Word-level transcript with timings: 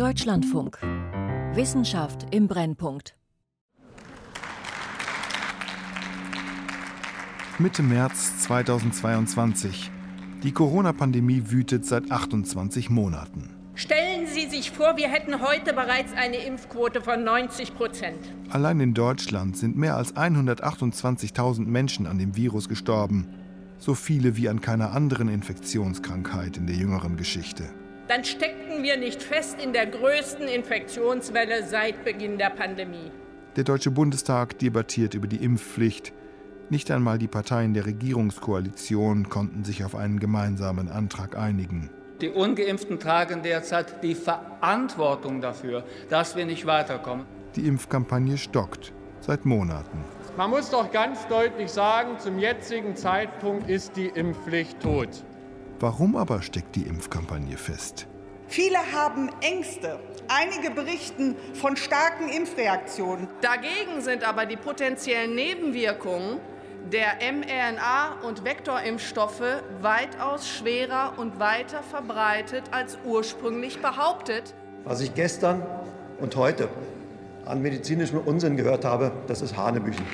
Deutschlandfunk. 0.00 0.78
Wissenschaft 1.54 2.26
im 2.34 2.48
Brennpunkt. 2.48 3.16
Mitte 7.58 7.82
März 7.84 8.40
2022. 8.40 9.92
Die 10.42 10.50
Corona-Pandemie 10.50 11.52
wütet 11.52 11.86
seit 11.86 12.10
28 12.10 12.90
Monaten. 12.90 13.50
Stellen 13.76 14.26
Sie 14.26 14.48
sich 14.48 14.72
vor, 14.72 14.96
wir 14.96 15.08
hätten 15.08 15.40
heute 15.40 15.72
bereits 15.72 16.14
eine 16.14 16.38
Impfquote 16.38 17.00
von 17.00 17.22
90 17.22 17.76
Prozent. 17.76 18.34
Allein 18.48 18.80
in 18.80 18.94
Deutschland 18.94 19.56
sind 19.56 19.76
mehr 19.76 19.96
als 19.96 20.16
128.000 20.16 21.66
Menschen 21.66 22.08
an 22.08 22.18
dem 22.18 22.34
Virus 22.34 22.68
gestorben. 22.68 23.28
So 23.78 23.94
viele 23.94 24.36
wie 24.36 24.48
an 24.48 24.60
keiner 24.60 24.92
anderen 24.92 25.28
Infektionskrankheit 25.28 26.56
in 26.56 26.66
der 26.66 26.74
jüngeren 26.74 27.16
Geschichte. 27.16 27.70
Dann 28.10 28.24
steckten 28.24 28.82
wir 28.82 28.96
nicht 28.96 29.22
fest 29.22 29.62
in 29.62 29.72
der 29.72 29.86
größten 29.86 30.48
Infektionswelle 30.48 31.64
seit 31.64 32.04
Beginn 32.04 32.38
der 32.38 32.50
Pandemie. 32.50 33.12
Der 33.54 33.62
Deutsche 33.62 33.92
Bundestag 33.92 34.58
debattiert 34.58 35.14
über 35.14 35.28
die 35.28 35.36
Impfpflicht. 35.36 36.12
Nicht 36.70 36.90
einmal 36.90 37.18
die 37.18 37.28
Parteien 37.28 37.72
der 37.72 37.86
Regierungskoalition 37.86 39.28
konnten 39.28 39.62
sich 39.62 39.84
auf 39.84 39.94
einen 39.94 40.18
gemeinsamen 40.18 40.88
Antrag 40.88 41.38
einigen. 41.38 41.88
Die 42.20 42.30
ungeimpften 42.30 42.98
tragen 42.98 43.44
derzeit 43.44 44.02
die 44.02 44.16
Verantwortung 44.16 45.40
dafür, 45.40 45.84
dass 46.08 46.34
wir 46.34 46.46
nicht 46.46 46.66
weiterkommen. 46.66 47.26
Die 47.54 47.68
Impfkampagne 47.68 48.38
stockt 48.38 48.92
seit 49.20 49.44
Monaten. 49.44 50.02
Man 50.36 50.50
muss 50.50 50.68
doch 50.70 50.90
ganz 50.90 51.28
deutlich 51.28 51.70
sagen, 51.70 52.18
zum 52.18 52.40
jetzigen 52.40 52.96
Zeitpunkt 52.96 53.70
ist 53.70 53.96
die 53.96 54.08
Impfpflicht 54.08 54.80
tot. 54.80 55.24
Warum 55.80 56.14
aber 56.14 56.42
steckt 56.42 56.76
die 56.76 56.82
Impfkampagne 56.82 57.56
fest? 57.56 58.06
Viele 58.50 58.78
haben 58.92 59.30
Ängste. 59.42 60.00
Einige 60.26 60.72
berichten 60.72 61.36
von 61.54 61.76
starken 61.76 62.28
Impfreaktionen. 62.28 63.28
Dagegen 63.42 64.00
sind 64.00 64.24
aber 64.28 64.44
die 64.44 64.56
potenziellen 64.56 65.36
Nebenwirkungen 65.36 66.40
der 66.92 67.20
mRNA- 67.20 68.26
und 68.26 68.44
Vektorimpfstoffe 68.44 69.62
weitaus 69.82 70.48
schwerer 70.48 71.12
und 71.16 71.38
weiter 71.38 71.84
verbreitet 71.84 72.64
als 72.72 72.98
ursprünglich 73.04 73.80
behauptet. 73.80 74.52
Was 74.82 75.00
ich 75.00 75.14
gestern 75.14 75.62
und 76.18 76.34
heute 76.34 76.68
an 77.44 77.62
medizinischem 77.62 78.18
Unsinn 78.18 78.56
gehört 78.56 78.84
habe, 78.84 79.12
das 79.28 79.42
ist 79.42 79.56
Hanebüchen. 79.56 80.04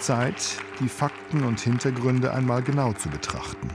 Zeit, 0.00 0.56
die 0.80 0.88
Fakten 0.88 1.44
und 1.44 1.60
Hintergründe 1.60 2.32
einmal 2.32 2.62
genau 2.62 2.94
zu 2.94 3.10
betrachten. 3.10 3.68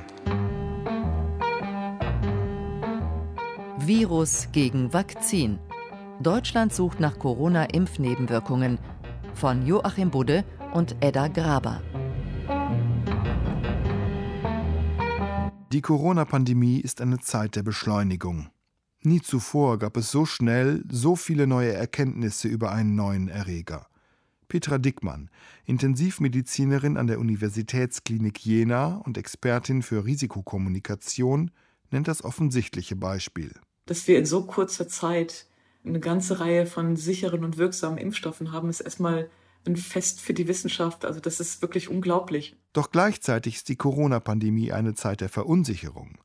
Virus 3.89 4.49
gegen 4.51 4.93
Vakzin. 4.93 5.57
Deutschland 6.21 6.71
sucht 6.71 6.99
nach 6.99 7.17
Corona-Impfnebenwirkungen 7.17 8.77
von 9.33 9.65
Joachim 9.65 10.11
Budde 10.11 10.45
und 10.75 10.95
Edda 10.99 11.27
Graber. 11.27 11.81
Die 15.73 15.81
Corona-Pandemie 15.81 16.79
ist 16.79 17.01
eine 17.01 17.17
Zeit 17.17 17.55
der 17.55 17.63
Beschleunigung. 17.63 18.51
Nie 19.01 19.21
zuvor 19.21 19.79
gab 19.79 19.97
es 19.97 20.11
so 20.11 20.23
schnell 20.23 20.83
so 20.87 21.15
viele 21.15 21.47
neue 21.47 21.73
Erkenntnisse 21.73 22.47
über 22.47 22.71
einen 22.71 22.93
neuen 22.93 23.27
Erreger. 23.27 23.87
Petra 24.47 24.77
Dickmann, 24.77 25.31
Intensivmedizinerin 25.65 26.95
an 26.95 27.07
der 27.07 27.19
Universitätsklinik 27.19 28.45
Jena 28.45 28.97
und 28.97 29.17
Expertin 29.17 29.81
für 29.81 30.05
Risikokommunikation, 30.05 31.49
nennt 31.89 32.07
das 32.07 32.23
offensichtliche 32.23 32.95
Beispiel. 32.95 33.51
Dass 33.89 34.07
wir 34.07 34.19
in 34.19 34.27
so 34.27 34.43
kurzer 34.43 34.87
Zeit 34.87 35.47
eine 35.83 35.99
ganze 35.99 36.39
Reihe 36.39 36.67
von 36.67 36.95
sicheren 36.95 37.43
und 37.43 37.57
wirksamen 37.57 37.97
Impfstoffen 37.97 38.51
haben, 38.51 38.69
ist 38.69 38.81
erstmal 38.81 39.31
ein 39.65 39.77
Fest 39.77 40.21
für 40.21 40.35
die 40.35 40.47
Wissenschaft. 40.47 41.05
Also 41.05 41.19
das 41.19 41.39
ist 41.39 41.63
wirklich 41.63 41.89
unglaublich. 41.89 42.55
Doch 42.71 42.91
gleichzeitig 42.91 43.55
ist 43.55 43.67
die 43.67 43.77
Corona-Pandemie 43.77 44.71
eine 44.73 44.93
Zeit 44.93 45.21
der 45.21 45.29
Verunsicherung. 45.29 46.19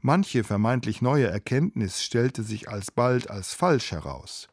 Manche 0.00 0.44
vermeintlich 0.44 1.02
neue 1.02 1.26
Erkenntnis 1.26 2.04
stellte 2.04 2.44
sich 2.44 2.68
alsbald 2.68 3.28
als 3.28 3.52
falsch 3.52 3.90
heraus. 3.90 4.46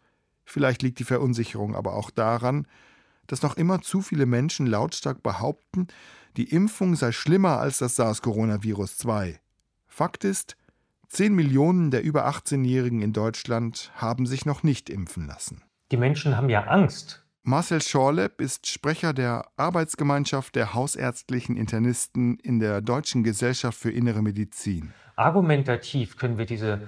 Vielleicht 0.43 0.81
liegt 0.81 0.97
die 0.97 1.03
Verunsicherung 1.03 1.75
aber 1.75 1.93
auch 1.93 2.09
daran, 2.09 2.67
dass 3.27 3.43
noch 3.43 3.57
immer 3.57 3.81
zu 3.83 4.01
viele 4.01 4.25
Menschen 4.25 4.65
lautstark 4.65 5.21
behaupten, 5.21 5.85
die 6.35 6.49
Impfung 6.49 6.95
sei 6.95 7.11
schlimmer 7.11 7.59
als 7.59 7.77
das 7.77 7.95
SARS-Coronavirus 7.95 8.97
2. 8.97 9.39
Fakt 9.87 10.23
ist, 10.23 10.57
10 11.07 11.33
Millionen 11.33 11.91
der 11.91 12.03
über 12.03 12.27
18-Jährigen 12.27 13.01
in 13.01 13.13
Deutschland 13.13 13.91
haben 13.95 14.25
sich 14.25 14.45
noch 14.45 14.63
nicht 14.63 14.89
impfen 14.89 15.27
lassen. 15.27 15.63
Die 15.91 15.97
Menschen 15.97 16.35
haben 16.35 16.49
ja 16.49 16.65
Angst 16.65 17.25
Marcel 17.47 17.79
Schorlepp 17.79 18.41
ist 18.41 18.65
Sprecher 18.65 19.13
der 19.13 19.45
Arbeitsgemeinschaft 19.55 20.55
der 20.55 20.73
hausärztlichen 20.73 21.57
Internisten 21.57 22.39
in 22.39 22.59
der 22.59 22.81
Deutschen 22.81 23.23
Gesellschaft 23.23 23.77
für 23.77 23.91
Innere 23.91 24.23
Medizin. 24.23 24.95
Argumentativ 25.15 26.17
können 26.17 26.39
wir 26.39 26.47
diese 26.47 26.87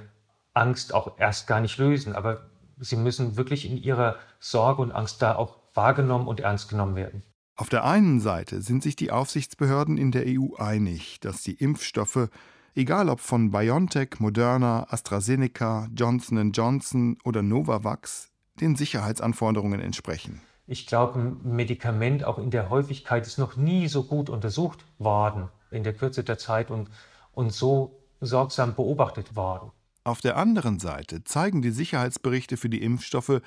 Angst 0.56 0.96
auch 0.96 1.20
erst 1.20 1.46
gar 1.46 1.62
nicht 1.62 1.78
lösen, 1.78 2.16
aber 2.16 2.50
sie 2.80 2.96
müssen 2.96 3.38
wirklich 3.38 3.70
in 3.70 3.78
ihrer 3.78 4.16
Sorge 4.40 4.82
und 4.82 4.92
Angst 4.92 5.22
da 5.22 5.36
auch 5.36 5.60
wahrgenommen 5.76 6.28
und 6.28 6.40
ernst 6.40 6.70
genommen 6.70 6.96
werden. 6.96 7.22
Auf 7.56 7.70
der 7.70 7.86
einen 7.86 8.20
Seite 8.20 8.64
sind 8.64 8.82
sich 8.82 8.96
die 8.96 9.12
Aufsichtsbehörden 9.12 10.00
in 10.00 10.12
der 10.12 10.24
EU 10.26 10.56
einig, 10.58 11.20
dass 11.20 11.44
die 11.44 11.54
Impfstoffe, 11.54 12.30
egal 12.78 13.10
ob 13.10 13.20
von 13.20 13.50
BioNTech, 13.50 14.20
Moderna, 14.20 14.86
AstraZeneca, 14.90 15.90
Johnson 15.96 16.52
Johnson 16.52 17.18
oder 17.26 17.42
Novavax, 17.42 18.30
den 18.62 18.76
Sicherheitsanforderungen 18.76 19.80
entsprechen. 19.80 20.42
Ich 20.68 20.86
glaube, 20.86 21.20
ein 21.20 21.56
Medikament 21.56 22.24
auch 22.24 22.38
in 22.38 22.52
der 22.52 22.70
Häufigkeit 22.70 23.26
ist 23.26 23.40
noch 23.40 23.56
nie 23.56 23.88
so 23.88 24.04
gut 24.04 24.30
untersucht 24.30 24.86
worden 25.00 25.50
in 25.72 25.84
der 25.84 25.94
Kürze 25.94 26.24
der 26.24 26.38
Zeit 26.38 26.70
und, 26.70 26.90
und 27.34 27.52
so 27.52 28.00
sorgsam 28.22 28.76
beobachtet 28.76 29.36
worden. 29.36 29.72
Auf 30.04 30.22
der 30.22 30.38
anderen 30.38 30.80
Seite 30.80 31.24
zeigen 31.24 31.62
die 31.62 31.72
Sicherheitsberichte 31.72 32.58
für 32.58 32.70
die 32.70 32.82
Impfstoffe, 32.82 33.42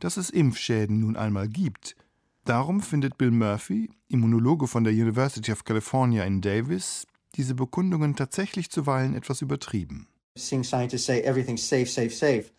dass 0.00 0.16
es 0.16 0.28
Impfschäden 0.28 1.00
nun 1.00 1.16
einmal 1.16 1.48
gibt. 1.48 1.96
Darum 2.44 2.80
findet 2.80 3.16
Bill 3.16 3.30
Murphy, 3.30 3.90
Immunologe 4.08 4.66
von 4.66 4.84
der 4.84 4.92
University 4.92 5.52
of 5.52 5.64
California 5.64 6.24
in 6.24 6.40
Davis, 6.40 7.06
diese 7.36 7.54
Bekundungen 7.54 8.16
tatsächlich 8.16 8.70
zuweilen 8.70 9.14
etwas 9.14 9.42
übertrieben. 9.42 10.08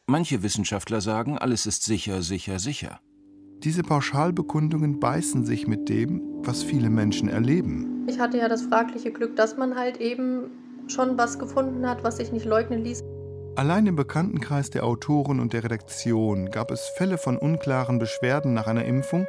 Manche 0.06 0.44
Wissenschaftler 0.44 1.02
sagen, 1.02 1.38
alles 1.38 1.66
ist 1.66 1.84
sicher, 1.84 2.22
sicher, 2.22 2.60
sicher. 2.60 3.00
Diese 3.64 3.82
Pauschalbekundungen 3.82 5.00
beißen 5.00 5.46
sich 5.46 5.68
mit 5.68 5.90
dem, 5.90 6.22
was 6.44 6.64
viele 6.64 6.90
Menschen 6.90 7.30
erleben. 7.30 8.06
Ich 8.08 8.20
hatte 8.20 8.38
ja 8.38 8.50
das 8.50 8.64
fragliche 8.64 9.12
Glück, 9.12 9.36
dass 9.38 9.58
man 9.58 9.76
halt 9.76 9.98
eben 10.02 10.52
schon 10.88 11.18
was 11.18 11.40
gefunden 11.40 11.88
hat, 11.88 12.04
was 12.04 12.18
sich 12.18 12.32
nicht 12.32 12.46
leugnen 12.46 12.84
ließ. 12.84 13.02
Allein 13.56 13.88
im 13.88 13.96
Bekanntenkreis 13.96 14.70
der 14.70 14.84
Autoren 14.84 15.40
und 15.40 15.54
der 15.54 15.64
Redaktion 15.64 16.52
gab 16.52 16.72
es 16.72 16.92
Fälle 16.98 17.18
von 17.18 17.38
unklaren 17.38 18.00
Beschwerden 18.00 18.54
nach 18.54 18.68
einer 18.68 18.84
Impfung, 18.84 19.28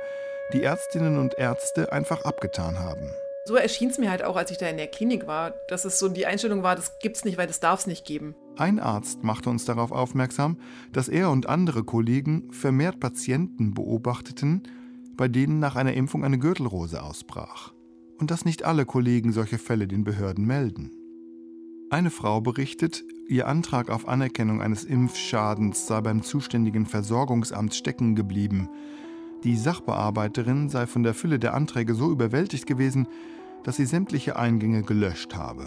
die 0.53 0.63
Ärztinnen 0.63 1.19
und 1.19 1.35
Ärzte 1.39 1.93
einfach 1.93 2.25
abgetan 2.25 2.79
haben. 2.79 3.11
So 3.47 3.57
erschien 3.57 3.91
es 3.91 3.99
mir 3.99 4.09
halt 4.09 4.25
auch, 4.25 4.37
als 4.37 4.51
ich 4.51 4.57
da 4.57 4.67
in 4.69 4.79
der 4.79 4.87
Klinik 4.87 5.27
war, 5.27 5.53
dass 5.69 5.85
es 5.85 5.99
so 5.99 6.09
die 6.09 6.25
Einstellung 6.25 6.63
war, 6.63 6.77
das 6.77 6.99
gibt's 6.99 7.27
nicht, 7.27 7.37
weil 7.37 7.47
das 7.47 7.61
darf 7.61 7.81
es 7.81 7.87
nicht 7.87 8.07
geben. 8.07 8.35
Ein 8.57 8.79
Arzt 8.79 9.23
machte 9.23 9.51
uns 9.51 9.67
darauf 9.67 9.93
aufmerksam, 9.93 10.57
dass 10.93 11.09
er 11.11 11.31
und 11.31 11.47
andere 11.47 11.85
Kollegen 11.85 12.51
vermehrt 12.53 13.01
Patienten 13.01 13.75
beobachteten, 13.75 14.63
bei 15.15 15.29
denen 15.29 15.59
nach 15.59 15.77
einer 15.77 15.93
Impfung 15.93 16.25
eine 16.25 16.39
Gürtelrose 16.39 17.03
ausbrach. 17.03 17.75
Und 18.19 18.31
dass 18.31 18.47
nicht 18.47 18.63
alle 18.63 18.87
Kollegen 18.87 19.33
solche 19.33 19.59
Fälle 19.59 19.87
den 19.87 20.05
Behörden 20.05 20.47
melden. 20.47 20.91
Eine 21.91 22.11
Frau 22.11 22.41
berichtet, 22.41 23.05
ihr 23.29 23.47
Antrag 23.47 23.91
auf 23.91 24.09
Anerkennung 24.09 24.63
eines 24.63 24.85
Impfschadens 24.85 25.87
sei 25.87 26.01
beim 26.01 26.23
zuständigen 26.23 26.87
Versorgungsamt 26.87 27.75
stecken 27.75 28.15
geblieben. 28.15 28.71
Die 29.45 29.59
Sachbearbeiterin 29.59 30.71
sei 30.71 30.87
von 30.87 31.03
der 31.03 31.13
Fülle 31.13 31.39
der 31.39 31.53
Anträge 31.53 31.95
so 31.95 32.11
überwältigt 32.11 32.67
gewesen, 32.67 33.07
dass 33.65 33.77
sie 33.77 33.87
sämtliche 33.87 34.37
Eingänge 34.37 34.83
gelöscht 34.83 35.35
habe. 35.35 35.67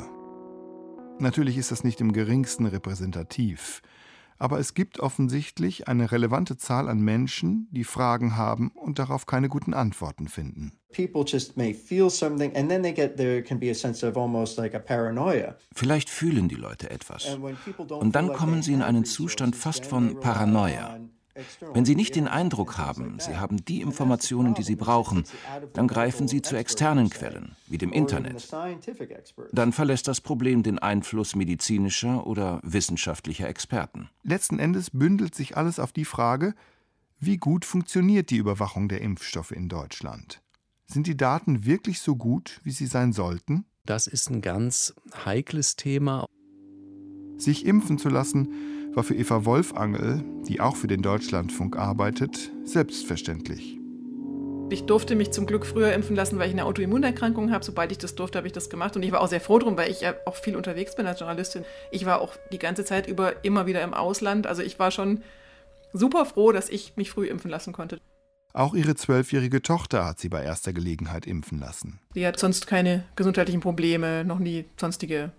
Natürlich 1.19 1.57
ist 1.57 1.71
das 1.71 1.83
nicht 1.83 1.99
im 1.99 2.13
geringsten 2.13 2.65
repräsentativ, 2.65 3.81
aber 4.39 4.59
es 4.59 4.75
gibt 4.75 4.99
offensichtlich 4.99 5.87
eine 5.87 6.11
relevante 6.11 6.57
Zahl 6.57 6.87
an 6.89 6.99
Menschen, 7.01 7.67
die 7.71 7.83
Fragen 7.83 8.37
haben 8.37 8.69
und 8.69 8.99
darauf 8.99 9.25
keine 9.25 9.49
guten 9.49 9.73
Antworten 9.73 10.27
finden. 10.27 10.73
Vielleicht 15.73 16.09
fühlen 16.09 16.47
die 16.47 16.55
Leute 16.55 16.89
etwas. 16.91 17.35
Und 17.89 18.15
dann 18.15 18.31
kommen 18.33 18.61
sie 18.61 18.73
in 18.73 18.83
einen 18.83 19.05
Zustand 19.05 19.55
fast 19.55 19.85
von 19.85 20.19
Paranoia. 20.19 20.99
Wenn 21.73 21.85
Sie 21.85 21.95
nicht 21.95 22.15
den 22.15 22.27
Eindruck 22.27 22.77
haben, 22.77 23.19
Sie 23.19 23.37
haben 23.37 23.63
die 23.63 23.81
Informationen, 23.81 24.53
die 24.53 24.63
Sie 24.63 24.75
brauchen, 24.75 25.23
dann 25.73 25.87
greifen 25.87 26.27
Sie 26.27 26.41
zu 26.41 26.55
externen 26.55 27.09
Quellen, 27.09 27.55
wie 27.67 27.77
dem 27.77 27.91
Internet. 27.91 28.49
Dann 29.51 29.71
verlässt 29.71 30.07
das 30.07 30.21
Problem 30.21 30.63
den 30.63 30.79
Einfluss 30.79 31.35
medizinischer 31.35 32.25
oder 32.25 32.59
wissenschaftlicher 32.63 33.47
Experten. 33.47 34.09
Letzten 34.23 34.59
Endes 34.59 34.89
bündelt 34.91 35.35
sich 35.35 35.57
alles 35.57 35.79
auf 35.79 35.91
die 35.91 36.05
Frage, 36.05 36.53
wie 37.19 37.37
gut 37.37 37.65
funktioniert 37.65 38.29
die 38.29 38.37
Überwachung 38.37 38.89
der 38.89 39.01
Impfstoffe 39.01 39.51
in 39.51 39.69
Deutschland? 39.69 40.41
Sind 40.85 41.07
die 41.07 41.17
Daten 41.17 41.65
wirklich 41.65 41.99
so 41.99 42.15
gut, 42.15 42.61
wie 42.63 42.71
sie 42.71 42.85
sein 42.85 43.11
sollten? 43.11 43.65
Das 43.85 44.07
ist 44.07 44.29
ein 44.29 44.41
ganz 44.41 44.93
heikles 45.25 45.75
Thema. 45.75 46.25
Sich 47.37 47.65
impfen 47.65 47.97
zu 47.97 48.09
lassen, 48.09 48.76
war 48.97 49.03
für 49.03 49.13
Eva 49.13 49.45
Wolfangel, 49.45 50.23
die 50.47 50.59
auch 50.59 50.75
für 50.75 50.87
den 50.87 51.03
Deutschlandfunk 51.03 51.77
arbeitet, 51.77 52.51
selbstverständlich. 52.65 53.77
Ich 54.71 54.85
durfte 54.87 55.15
mich 55.15 55.29
zum 55.29 55.45
Glück 55.45 55.67
früher 55.67 55.93
impfen 55.93 56.15
lassen, 56.15 56.39
weil 56.39 56.47
ich 56.47 56.53
eine 56.53 56.65
Autoimmunerkrankung 56.65 57.51
habe. 57.51 57.63
Sobald 57.63 57.91
ich 57.91 57.99
das 57.99 58.15
durfte, 58.15 58.39
habe 58.39 58.47
ich 58.47 58.53
das 58.53 58.71
gemacht. 58.71 58.95
Und 58.95 59.03
ich 59.03 59.11
war 59.11 59.21
auch 59.21 59.27
sehr 59.27 59.39
froh 59.39 59.59
drum, 59.59 59.77
weil 59.77 59.91
ich 59.91 60.01
ja 60.01 60.15
auch 60.25 60.35
viel 60.35 60.55
unterwegs 60.55 60.95
bin 60.95 61.05
als 61.05 61.19
Journalistin. 61.19 61.63
Ich 61.91 62.07
war 62.07 62.21
auch 62.21 62.35
die 62.51 62.57
ganze 62.57 62.85
Zeit 62.85 63.07
über 63.07 63.45
immer 63.45 63.67
wieder 63.67 63.83
im 63.83 63.93
Ausland. 63.93 64.47
Also 64.47 64.63
ich 64.63 64.79
war 64.79 64.89
schon 64.89 65.21
super 65.93 66.25
froh, 66.25 66.51
dass 66.51 66.67
ich 66.67 66.97
mich 66.97 67.11
früh 67.11 67.27
impfen 67.27 67.51
lassen 67.51 67.73
konnte. 67.73 67.99
Auch 68.53 68.73
ihre 68.73 68.95
zwölfjährige 68.95 69.61
Tochter 69.61 70.05
hat 70.05 70.19
sie 70.19 70.29
bei 70.29 70.41
erster 70.41 70.73
Gelegenheit 70.73 71.27
impfen 71.27 71.59
lassen. 71.59 71.99
Die 72.15 72.25
hat 72.25 72.39
sonst 72.39 72.65
keine 72.65 73.03
gesundheitlichen 73.15 73.61
Probleme, 73.61 74.25
noch 74.25 74.39
nie 74.39 74.65
sonstige 74.75 75.31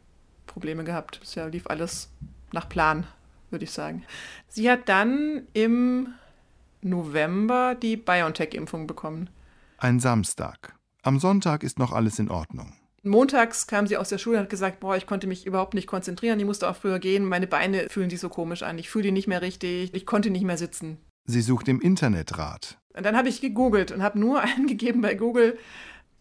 Probleme 0.46 0.84
gehabt. 0.84 1.20
Es 1.24 1.34
lief 1.50 1.66
alles 1.66 2.08
nach 2.52 2.68
Plan, 2.68 3.04
würde 3.50 3.64
ich 3.64 3.70
sagen. 3.70 4.04
Sie 4.48 4.70
hat 4.70 4.88
dann 4.88 5.46
im 5.52 6.14
November 6.82 7.74
die 7.74 7.96
BioNTech-Impfung 7.96 8.86
bekommen. 8.86 9.30
Ein 9.78 10.00
Samstag. 10.00 10.74
Am 11.02 11.18
Sonntag 11.18 11.62
ist 11.62 11.78
noch 11.78 11.92
alles 11.92 12.18
in 12.18 12.30
Ordnung. 12.30 12.72
Montags 13.02 13.66
kam 13.66 13.86
sie 13.86 13.96
aus 13.96 14.08
der 14.08 14.18
Schule 14.18 14.38
und 14.38 14.44
hat 14.44 14.50
gesagt, 14.50 14.80
boah, 14.80 14.96
ich 14.96 15.06
konnte 15.06 15.26
mich 15.26 15.46
überhaupt 15.46 15.74
nicht 15.74 15.86
konzentrieren, 15.86 16.38
ich 16.40 16.46
musste 16.46 16.68
auch 16.68 16.76
früher 16.76 16.98
gehen, 16.98 17.24
meine 17.24 17.46
Beine 17.46 17.88
fühlen 17.88 18.10
sich 18.10 18.20
so 18.20 18.28
komisch 18.28 18.62
an, 18.62 18.78
ich 18.78 18.90
fühle 18.90 19.04
die 19.04 19.12
nicht 19.12 19.28
mehr 19.28 19.40
richtig, 19.40 19.94
ich 19.94 20.04
konnte 20.04 20.30
nicht 20.30 20.44
mehr 20.44 20.58
sitzen. 20.58 20.98
Sie 21.24 21.40
sucht 21.40 21.68
im 21.68 21.80
Internet 21.80 22.38
Rat. 22.38 22.78
Und 22.96 23.06
dann 23.06 23.16
habe 23.16 23.28
ich 23.28 23.40
gegoogelt 23.40 23.92
und 23.92 24.02
habe 24.02 24.18
nur 24.18 24.40
eingegeben 24.56 25.00
bei 25.00 25.14
Google 25.14 25.58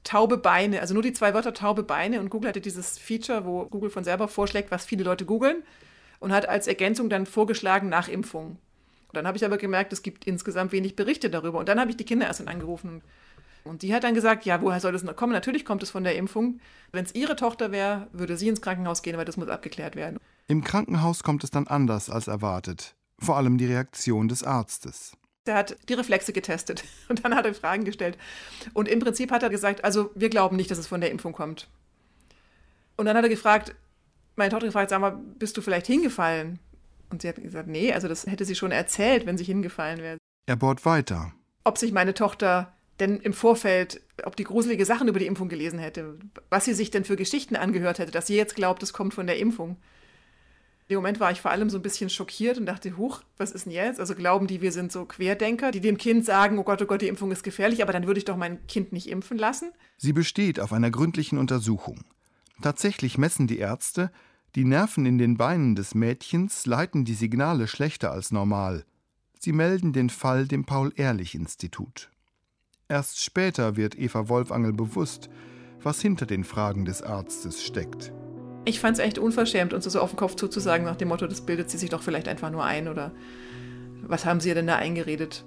taube 0.03 0.38
Beine, 0.38 0.79
also 0.79 0.94
nur 0.94 1.03
die 1.03 1.13
zwei 1.13 1.33
Wörter 1.33 1.53
taube 1.53 1.83
Beine 1.83 2.21
und 2.21 2.29
Google 2.29 2.50
hatte 2.50 2.62
dieses 2.62 2.97
Feature, 2.97 3.45
wo 3.45 3.65
Google 3.65 3.89
von 3.89 4.06
selber 4.06 4.27
vorschlägt, 4.27 4.71
was 4.71 4.85
viele 4.85 5.03
Leute 5.03 5.25
googeln 5.25 5.63
und 6.19 6.31
hat 6.31 6.47
als 6.47 6.67
Ergänzung 6.67 7.09
dann 7.09 7.25
vorgeschlagen 7.25 7.89
nach 7.89 8.07
Impfung. 8.07 8.57
Und 9.07 9.15
dann 9.15 9.27
habe 9.27 9.37
ich 9.37 9.45
aber 9.45 9.57
gemerkt, 9.57 9.93
es 9.93 10.01
gibt 10.01 10.25
insgesamt 10.25 10.71
wenig 10.71 10.95
Berichte 10.95 11.29
darüber. 11.29 11.59
Und 11.59 11.69
dann 11.69 11.79
habe 11.79 11.91
ich 11.91 11.97
die 11.97 12.05
Kinderärztin 12.05 12.47
angerufen. 12.47 13.01
Und 13.63 13.81
die 13.81 13.93
hat 13.93 14.03
dann 14.03 14.13
gesagt, 14.13 14.45
ja, 14.45 14.61
woher 14.61 14.79
soll 14.79 14.93
das 14.93 15.03
noch 15.03 15.15
kommen? 15.15 15.33
Natürlich 15.33 15.65
kommt 15.65 15.83
es 15.83 15.89
von 15.89 16.03
der 16.03 16.15
Impfung. 16.15 16.59
Wenn 16.91 17.05
es 17.05 17.15
ihre 17.15 17.35
Tochter 17.35 17.71
wäre, 17.71 18.07
würde 18.11 18.37
sie 18.37 18.47
ins 18.47 18.61
Krankenhaus 18.61 19.01
gehen, 19.01 19.17
weil 19.17 19.25
das 19.25 19.37
muss 19.37 19.49
abgeklärt 19.49 19.95
werden. 19.95 20.19
Im 20.47 20.63
Krankenhaus 20.63 21.23
kommt 21.23 21.43
es 21.43 21.51
dann 21.51 21.67
anders 21.67 22.09
als 22.09 22.27
erwartet. 22.27 22.95
Vor 23.19 23.35
allem 23.35 23.57
die 23.57 23.65
Reaktion 23.65 24.27
des 24.27 24.43
Arztes. 24.43 25.17
Der 25.45 25.55
hat 25.55 25.77
die 25.89 25.93
Reflexe 25.93 26.33
getestet 26.33 26.83
und 27.09 27.23
dann 27.23 27.35
hat 27.35 27.45
er 27.45 27.53
Fragen 27.53 27.85
gestellt. 27.85 28.17
Und 28.73 28.87
im 28.87 28.99
Prinzip 28.99 29.31
hat 29.31 29.43
er 29.43 29.49
gesagt, 29.49 29.83
also 29.83 30.11
wir 30.15 30.29
glauben 30.29 30.55
nicht, 30.55 30.71
dass 30.71 30.77
es 30.77 30.87
von 30.87 31.01
der 31.01 31.11
Impfung 31.11 31.33
kommt. 31.33 31.67
Und 32.95 33.05
dann 33.05 33.15
hat 33.15 33.23
er 33.23 33.29
gefragt, 33.29 33.75
meine 34.38 34.51
Tochter 34.51 34.68
gefragt, 34.68 34.89
sag 34.89 35.01
mal, 35.01 35.19
bist 35.39 35.57
du 35.57 35.62
vielleicht 35.62 35.88
hingefallen? 35.88 36.60
Und 37.10 37.22
sie 37.22 37.30
hat 37.30 37.42
gesagt, 37.42 37.68
nee, 37.68 37.94
also 37.94 38.07
das 38.07 38.25
hätte 38.25 38.45
sie 38.45 38.56
schon 38.56 38.72
erzählt, 38.72 39.25
wenn 39.25 39.38
sie 39.38 39.44
hingefallen 39.44 40.00
wäre. 40.00 40.18
Er 40.45 40.56
bohrt 40.56 40.86
weiter. 40.86 41.34
Ob 41.63 41.78
sich 41.78 41.92
meine 41.92 42.13
Tochter 42.13 42.74
denn 43.00 43.19
im 43.19 43.34
Vorfeld, 43.34 44.01
ob 44.24 44.36
die 44.36 44.44
gruselige 44.44 44.86
Sachen 44.86 45.07
über 45.07 45.19
die 45.19 45.28
Impfung 45.28 45.50
gelesen 45.50 45.80
hätte, 45.80 46.18
was 46.50 46.66
sie 46.66 46.74
sich 46.74 46.92
denn 46.92 47.06
für 47.06 47.16
Geschichten 47.16 47.56
angehört 47.56 48.00
hätte, 48.00 48.12
dass 48.12 48.28
sie 48.28 48.36
jetzt 48.36 48.56
glaubt, 48.56 48.81
es 48.84 48.94
kommt 48.94 49.13
von 49.13 49.28
der 49.28 49.38
Impfung. 49.38 49.78
Im 50.89 50.95
Moment 50.95 51.19
war 51.19 51.31
ich 51.31 51.42
vor 51.42 51.51
allem 51.51 51.69
so 51.69 51.78
ein 51.78 51.81
bisschen 51.81 52.10
schockiert 52.10 52.57
und 52.57 52.66
dachte, 52.66 52.95
huch, 52.95 53.22
was 53.38 53.51
ist 53.51 53.66
denn 53.66 53.74
jetzt? 53.74 54.00
Also 54.00 54.16
glauben 54.16 54.48
die, 54.48 54.62
wir 54.62 54.72
sind 54.72 54.92
so 54.92 55.06
Querdenker, 55.06 55.72
die 55.72 55.81
dem 55.81 55.98
Kind 55.98 56.25
sagen, 56.25 56.57
oh 56.57 56.63
Gott, 56.63 56.81
oh 56.81 56.86
Gott, 56.86 57.01
die 57.01 57.10
Impfung 57.10 57.31
ist 57.31 57.44
gefährlich, 57.44 57.84
aber 57.84 57.92
dann 57.92 58.07
würde 58.07 58.19
ich 58.19 58.25
doch 58.25 58.38
mein 58.38 58.66
Kind 58.68 58.94
nicht 58.94 59.10
impfen 59.10 59.38
lassen? 59.38 59.72
Sie 59.98 60.13
besteht 60.13 60.60
auf 60.60 60.72
einer 60.72 60.89
gründlichen 60.89 61.38
Untersuchung. 61.38 62.06
Tatsächlich 62.62 63.18
messen 63.18 63.48
die 63.48 63.60
Ärzte, 63.60 64.12
die 64.57 64.65
Nerven 64.65 65.06
in 65.06 65.19
den 65.19 65.38
Beinen 65.38 65.75
des 65.75 65.94
Mädchens 65.94 66.65
leiten 66.65 67.06
die 67.06 67.13
Signale 67.13 67.68
schlechter 67.68 68.12
als 68.12 68.31
normal. 68.31 68.86
Sie 69.38 69.51
melden 69.51 69.94
den 69.94 70.09
Fall 70.09 70.48
dem 70.48 70.65
Paul-Ehrlich-Institut. 70.65 72.09
Erst 72.88 73.24
später 73.24 73.75
wird 73.77 73.95
Eva 74.00 74.30
Wolfangel 74.30 74.74
bewusst, 74.74 75.30
was 75.83 76.01
hinter 76.01 76.25
den 76.25 76.44
Fragen 76.44 76.86
des 76.86 77.04
Arztes 77.04 77.63
steckt. 77.63 78.12
Ich 78.65 78.80
fand 78.80 78.98
es 78.98 79.06
echt 79.06 79.19
unverschämt, 79.19 79.75
uns 79.75 79.83
so 79.83 80.01
auf 80.01 80.09
den 80.09 80.18
Kopf 80.18 80.33
zuzusagen, 80.33 80.88
nach 80.88 80.95
dem 80.95 81.10
Motto, 81.10 81.27
das 81.27 81.45
bildet 81.45 81.69
sie 81.69 81.77
sich 81.77 81.92
doch 81.92 82.01
vielleicht 82.01 82.27
einfach 82.27 82.50
nur 82.50 82.63
ein 82.63 82.88
oder 82.88 83.12
was 84.01 84.25
haben 84.25 84.39
sie 84.39 84.51
denn 84.56 84.65
da 84.65 84.77
eingeredet? 84.77 85.45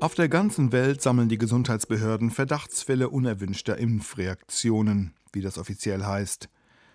Auf 0.00 0.14
der 0.14 0.28
ganzen 0.28 0.72
Welt 0.72 1.00
sammeln 1.00 1.28
die 1.28 1.38
Gesundheitsbehörden 1.38 2.30
Verdachtsfälle 2.30 3.08
unerwünschter 3.08 3.78
Impfreaktionen, 3.78 5.14
wie 5.32 5.40
das 5.40 5.56
offiziell 5.56 6.04
heißt. 6.04 6.48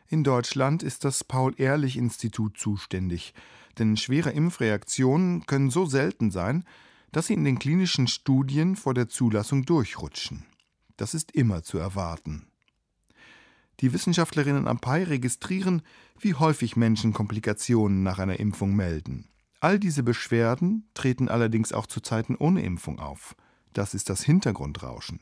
In 0.07 0.23
Deutschland 0.23 0.83
ist 0.83 1.05
das 1.05 1.23
Paul-Ehrlich-Institut 1.23 2.57
zuständig, 2.57 3.33
denn 3.77 3.97
schwere 3.97 4.31
Impfreaktionen 4.31 5.45
können 5.45 5.69
so 5.69 5.85
selten 5.85 6.29
sein, 6.29 6.65
dass 7.11 7.27
sie 7.27 7.33
in 7.33 7.45
den 7.45 7.57
klinischen 7.57 8.07
Studien 8.07 8.75
vor 8.75 8.93
der 8.93 9.07
Zulassung 9.07 9.65
durchrutschen. 9.65 10.45
Das 10.97 11.13
ist 11.13 11.31
immer 11.31 11.63
zu 11.63 11.77
erwarten. 11.77 12.47
Die 13.79 13.93
Wissenschaftlerinnen 13.93 14.67
am 14.67 14.79
PAI 14.79 15.05
registrieren, 15.05 15.81
wie 16.19 16.33
häufig 16.33 16.75
Menschen 16.75 17.13
Komplikationen 17.13 18.03
nach 18.03 18.19
einer 18.19 18.39
Impfung 18.39 18.75
melden. 18.75 19.29
All 19.59 19.79
diese 19.79 20.03
Beschwerden 20.03 20.87
treten 20.93 21.27
allerdings 21.27 21.73
auch 21.73 21.85
zu 21.85 21.99
Zeiten 21.99 22.35
ohne 22.35 22.61
Impfung 22.63 22.99
auf. 22.99 23.35
Das 23.73 23.93
ist 23.93 24.09
das 24.09 24.23
Hintergrundrauschen. 24.23 25.19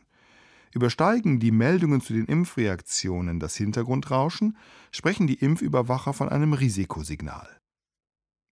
Übersteigen 0.74 1.40
die 1.40 1.52
Meldungen 1.52 2.02
zu 2.02 2.14
den 2.14 2.26
Impfreaktionen 2.26 3.40
das 3.40 3.56
Hintergrundrauschen, 3.56 4.58
sprechen 4.92 5.26
die 5.26 5.40
Impfüberwacher 5.40 6.14
von 6.14 6.30
einem 6.30 6.54
Risikosignal. 6.54 7.50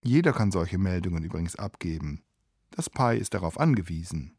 Jeder 0.04 0.34
kann 0.34 0.52
solche 0.52 0.78
Meldungen 0.78 1.24
übrigens 1.24 1.56
abgeben. 1.56 2.24
Das 2.72 2.90
PAI 2.90 3.18
ist 3.18 3.34
darauf 3.34 3.60
angewiesen. 3.60 4.38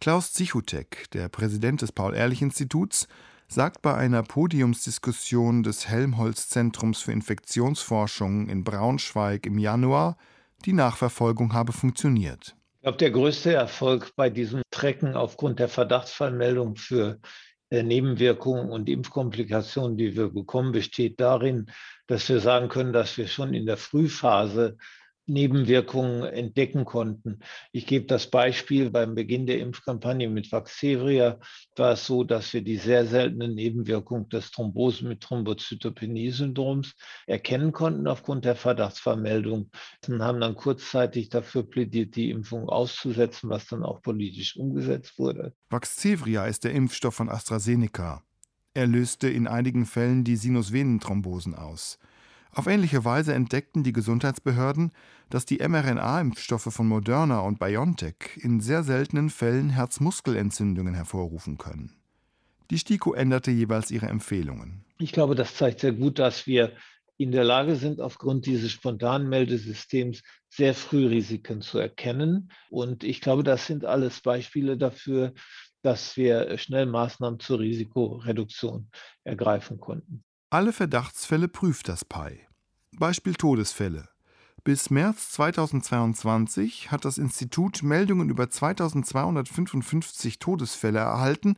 Klaus 0.00 0.32
Zichutek, 0.32 1.10
der 1.12 1.28
Präsident 1.28 1.80
des 1.80 1.92
Paul-Ehrlich-Instituts, 1.92 3.08
sagt 3.48 3.82
bei 3.82 3.94
einer 3.94 4.22
Podiumsdiskussion 4.22 5.62
des 5.62 5.88
Helmholtz-Zentrums 5.88 7.00
für 7.00 7.12
Infektionsforschung 7.12 8.48
in 8.48 8.64
Braunschweig 8.64 9.46
im 9.46 9.58
Januar, 9.58 10.16
die 10.64 10.72
Nachverfolgung 10.72 11.52
habe 11.52 11.72
funktioniert. 11.72 12.56
Ich 12.76 12.82
glaube, 12.82 12.98
der 12.98 13.10
größte 13.10 13.52
Erfolg 13.52 14.12
bei 14.16 14.30
diesem 14.30 14.62
Trecken 14.70 15.14
aufgrund 15.14 15.58
der 15.58 15.68
Verdachtsfallmeldung 15.68 16.76
für 16.76 17.20
äh, 17.70 17.82
Nebenwirkungen 17.82 18.70
und 18.70 18.88
Impfkomplikationen, 18.88 19.96
die 19.96 20.16
wir 20.16 20.28
bekommen, 20.28 20.72
besteht 20.72 21.20
darin, 21.20 21.66
dass 22.06 22.28
wir 22.28 22.40
sagen 22.40 22.68
können, 22.68 22.92
dass 22.92 23.16
wir 23.16 23.26
schon 23.26 23.54
in 23.54 23.66
der 23.66 23.76
Frühphase 23.76 24.76
Nebenwirkungen 25.26 26.22
entdecken 26.24 26.84
konnten. 26.84 27.40
Ich 27.72 27.86
gebe 27.86 28.06
das 28.06 28.30
Beispiel, 28.30 28.90
beim 28.90 29.14
Beginn 29.14 29.46
der 29.46 29.58
Impfkampagne 29.58 30.28
mit 30.28 30.50
Vaxzevria 30.52 31.38
war 31.76 31.92
es 31.92 32.06
so, 32.06 32.24
dass 32.24 32.52
wir 32.52 32.62
die 32.62 32.76
sehr 32.76 33.06
seltene 33.06 33.48
Nebenwirkung 33.48 34.28
des 34.28 34.50
Thrombosen 34.52 35.08
mit 35.08 35.20
Thrombozytopenie-Syndroms 35.22 36.94
erkennen 37.26 37.72
konnten 37.72 38.06
aufgrund 38.06 38.44
der 38.44 38.56
Verdachtsvermeldung 38.56 39.70
und 40.08 40.22
haben 40.22 40.40
dann 40.40 40.54
kurzzeitig 40.54 41.28
dafür 41.28 41.68
plädiert, 41.68 42.16
die 42.16 42.30
Impfung 42.30 42.68
auszusetzen, 42.68 43.50
was 43.50 43.66
dann 43.66 43.82
auch 43.82 44.02
politisch 44.02 44.56
umgesetzt 44.56 45.18
wurde. 45.18 45.54
Vaxzevria 45.70 46.46
ist 46.46 46.64
der 46.64 46.72
Impfstoff 46.72 47.14
von 47.14 47.28
AstraZeneca. 47.28 48.22
Er 48.74 48.86
löste 48.86 49.28
in 49.28 49.48
einigen 49.48 49.86
Fällen 49.86 50.22
die 50.22 50.36
Sinusvenenthrombosen 50.36 51.54
aus. 51.54 51.98
Auf 52.52 52.66
ähnliche 52.66 53.04
Weise 53.04 53.34
entdeckten 53.34 53.82
die 53.82 53.92
Gesundheitsbehörden, 53.92 54.92
dass 55.28 55.44
die 55.44 55.58
mRNA-Impfstoffe 55.58 56.72
von 56.72 56.88
Moderna 56.88 57.40
und 57.40 57.58
BioNTech 57.58 58.36
in 58.36 58.60
sehr 58.60 58.82
seltenen 58.82 59.30
Fällen 59.30 59.70
Herzmuskelentzündungen 59.70 60.94
hervorrufen 60.94 61.58
können. 61.58 61.96
Die 62.70 62.78
STIKO 62.78 63.12
änderte 63.12 63.50
jeweils 63.50 63.90
ihre 63.90 64.06
Empfehlungen. 64.06 64.84
Ich 64.98 65.12
glaube, 65.12 65.34
das 65.34 65.54
zeigt 65.54 65.80
sehr 65.80 65.92
gut, 65.92 66.18
dass 66.18 66.46
wir 66.46 66.72
in 67.18 67.32
der 67.32 67.44
Lage 67.44 67.76
sind, 67.76 68.00
aufgrund 68.00 68.46
dieses 68.46 68.72
spontanen 68.72 69.28
Meldesystems 69.28 70.22
sehr 70.48 70.74
früh 70.74 71.06
Risiken 71.06 71.62
zu 71.62 71.78
erkennen. 71.78 72.50
Und 72.70 73.04
ich 73.04 73.20
glaube, 73.20 73.42
das 73.42 73.66
sind 73.66 73.84
alles 73.84 74.20
Beispiele 74.20 74.76
dafür, 74.76 75.32
dass 75.82 76.16
wir 76.16 76.58
schnell 76.58 76.86
Maßnahmen 76.86 77.38
zur 77.40 77.60
Risikoreduktion 77.60 78.90
ergreifen 79.24 79.78
konnten. 79.78 80.24
Alle 80.48 80.72
Verdachtsfälle 80.72 81.48
prüft 81.48 81.88
das 81.88 82.04
PAI. 82.04 82.46
Beispiel 82.92 83.34
Todesfälle. 83.34 84.08
Bis 84.62 84.90
März 84.90 85.32
2022 85.32 86.92
hat 86.92 87.04
das 87.04 87.18
Institut 87.18 87.82
Meldungen 87.82 88.30
über 88.30 88.48
2255 88.48 90.38
Todesfälle 90.38 91.00
erhalten, 91.00 91.56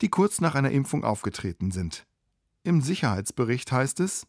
die 0.00 0.08
kurz 0.08 0.40
nach 0.40 0.54
einer 0.54 0.70
Impfung 0.70 1.02
aufgetreten 1.02 1.72
sind. 1.72 2.06
Im 2.62 2.80
Sicherheitsbericht 2.80 3.72
heißt 3.72 3.98
es, 3.98 4.28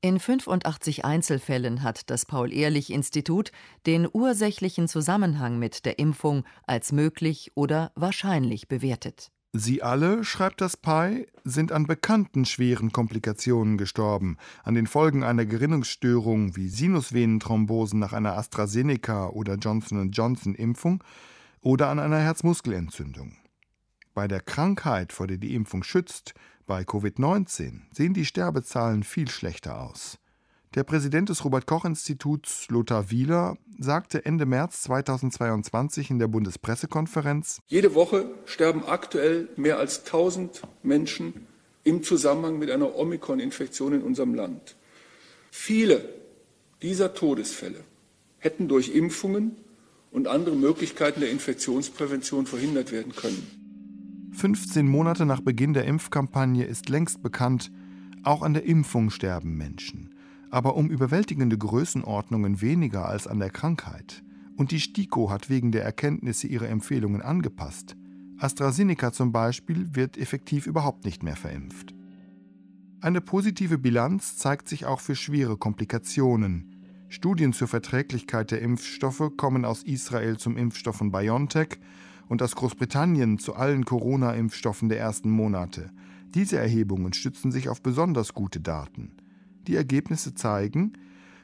in 0.00 0.18
85 0.18 1.04
Einzelfällen 1.04 1.82
hat 1.84 2.10
das 2.10 2.26
Paul-Ehrlich-Institut 2.26 3.52
den 3.86 4.08
ursächlichen 4.10 4.88
Zusammenhang 4.88 5.58
mit 5.58 5.84
der 5.84 6.00
Impfung 6.00 6.44
als 6.66 6.90
möglich 6.90 7.52
oder 7.54 7.92
wahrscheinlich 7.94 8.66
bewertet. 8.66 9.30
Sie 9.52 9.82
alle, 9.82 10.22
schreibt 10.22 10.60
das 10.60 10.76
PI, 10.76 11.26
sind 11.42 11.72
an 11.72 11.88
bekannten 11.88 12.44
schweren 12.44 12.92
Komplikationen 12.92 13.78
gestorben, 13.78 14.36
an 14.62 14.74
den 14.74 14.86
Folgen 14.86 15.24
einer 15.24 15.44
Gerinnungsstörung 15.44 16.54
wie 16.54 16.68
Sinusvenenthrombosen 16.68 17.98
nach 17.98 18.12
einer 18.12 18.36
AstraZeneca 18.36 19.30
oder 19.30 19.56
Johnson 19.56 20.12
Johnson 20.12 20.54
Impfung 20.54 21.02
oder 21.60 21.88
an 21.88 21.98
einer 21.98 22.20
Herzmuskelentzündung. 22.20 23.38
Bei 24.14 24.28
der 24.28 24.40
Krankheit, 24.40 25.12
vor 25.12 25.26
der 25.26 25.38
die 25.38 25.56
Impfung 25.56 25.82
schützt, 25.82 26.34
bei 26.66 26.82
Covid-19 26.82 27.80
sehen 27.90 28.14
die 28.14 28.26
Sterbezahlen 28.26 29.02
viel 29.02 29.28
schlechter 29.28 29.80
aus. 29.80 30.20
Der 30.76 30.84
Präsident 30.84 31.28
des 31.28 31.44
Robert 31.44 31.66
Koch 31.66 31.84
Instituts, 31.84 32.68
Lothar 32.68 33.10
Wieler, 33.10 33.56
sagte 33.76 34.24
Ende 34.24 34.46
März 34.46 34.82
2022 34.82 36.10
in 36.10 36.20
der 36.20 36.28
Bundespressekonferenz: 36.28 37.58
Jede 37.66 37.96
Woche 37.96 38.30
sterben 38.44 38.84
aktuell 38.84 39.48
mehr 39.56 39.78
als 39.78 40.04
1000 40.04 40.62
Menschen 40.84 41.48
im 41.82 42.04
Zusammenhang 42.04 42.60
mit 42.60 42.70
einer 42.70 42.94
Omikron-Infektion 42.94 43.94
in 43.94 44.02
unserem 44.02 44.34
Land. 44.34 44.76
Viele 45.50 46.08
dieser 46.82 47.14
Todesfälle 47.14 47.82
hätten 48.38 48.68
durch 48.68 48.94
Impfungen 48.94 49.56
und 50.12 50.28
andere 50.28 50.54
Möglichkeiten 50.54 51.18
der 51.18 51.32
Infektionsprävention 51.32 52.46
verhindert 52.46 52.92
werden 52.92 53.12
können. 53.16 54.30
15 54.32 54.86
Monate 54.86 55.26
nach 55.26 55.40
Beginn 55.40 55.72
der 55.72 55.86
Impfkampagne 55.86 56.64
ist 56.64 56.88
längst 56.88 57.22
bekannt, 57.22 57.72
auch 58.22 58.42
an 58.42 58.54
der 58.54 58.64
Impfung 58.64 59.10
sterben 59.10 59.56
Menschen, 59.56 60.14
aber 60.50 60.76
um 60.76 60.90
überwältigende 60.90 61.56
Größenordnungen 61.56 62.60
weniger 62.60 63.06
als 63.06 63.26
an 63.26 63.38
der 63.38 63.50
Krankheit. 63.50 64.22
Und 64.56 64.72
die 64.72 64.80
STIKO 64.80 65.30
hat 65.30 65.48
wegen 65.48 65.72
der 65.72 65.84
Erkenntnisse 65.84 66.46
ihre 66.46 66.68
Empfehlungen 66.68 67.22
angepasst. 67.22 67.96
AstraZeneca 68.38 69.12
zum 69.12 69.32
Beispiel 69.32 69.94
wird 69.94 70.18
effektiv 70.18 70.66
überhaupt 70.66 71.04
nicht 71.04 71.22
mehr 71.22 71.36
verimpft. 71.36 71.94
Eine 73.02 73.20
positive 73.20 73.78
Bilanz 73.78 74.36
zeigt 74.36 74.68
sich 74.68 74.84
auch 74.84 75.00
für 75.00 75.14
schwere 75.14 75.56
Komplikationen. 75.56 76.76
Studien 77.08 77.52
zur 77.52 77.68
Verträglichkeit 77.68 78.50
der 78.50 78.60
Impfstoffe 78.60 79.32
kommen 79.36 79.64
aus 79.64 79.82
Israel 79.82 80.36
zum 80.36 80.56
Impfstoff 80.56 80.96
von 80.96 81.10
BioNTech 81.10 81.80
und 82.28 82.42
aus 82.42 82.54
Großbritannien 82.54 83.38
zu 83.38 83.54
allen 83.54 83.84
Corona-Impfstoffen 83.84 84.88
der 84.88 85.00
ersten 85.00 85.30
Monate. 85.30 85.90
Diese 86.34 86.58
Erhebungen 86.58 87.12
stützen 87.12 87.50
sich 87.50 87.68
auf 87.68 87.82
besonders 87.82 88.34
gute 88.34 88.60
Daten. 88.60 89.12
Die 89.70 89.76
Ergebnisse 89.76 90.34
zeigen, 90.34 90.94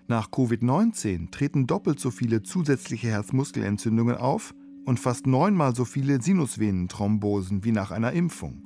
nach 0.09 0.33
Covid-19 0.33 1.30
treten 1.30 1.68
doppelt 1.68 2.00
so 2.00 2.11
viele 2.11 2.42
zusätzliche 2.42 3.06
Herzmuskelentzündungen 3.06 4.16
auf 4.16 4.52
und 4.85 4.99
fast 4.99 5.28
neunmal 5.28 5.76
so 5.76 5.85
viele 5.85 6.21
Sinusvenenthrombosen 6.21 7.62
wie 7.62 7.71
nach 7.71 7.92
einer 7.92 8.11
Impfung. 8.11 8.64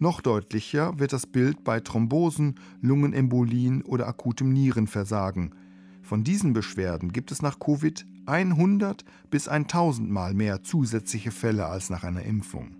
Noch 0.00 0.20
deutlicher 0.20 0.98
wird 0.98 1.12
das 1.12 1.28
Bild 1.28 1.62
bei 1.62 1.78
Thrombosen, 1.78 2.56
Lungenembolien 2.80 3.82
oder 3.82 4.08
akutem 4.08 4.52
Nierenversagen. 4.52 5.54
Von 6.02 6.24
diesen 6.24 6.52
Beschwerden 6.52 7.12
gibt 7.12 7.30
es 7.30 7.42
nach 7.42 7.60
Covid 7.60 8.04
100 8.26 9.04
bis 9.30 9.46
1000 9.46 10.10
Mal 10.10 10.34
mehr 10.34 10.64
zusätzliche 10.64 11.30
Fälle 11.30 11.66
als 11.66 11.90
nach 11.90 12.02
einer 12.02 12.24
Impfung. 12.24 12.74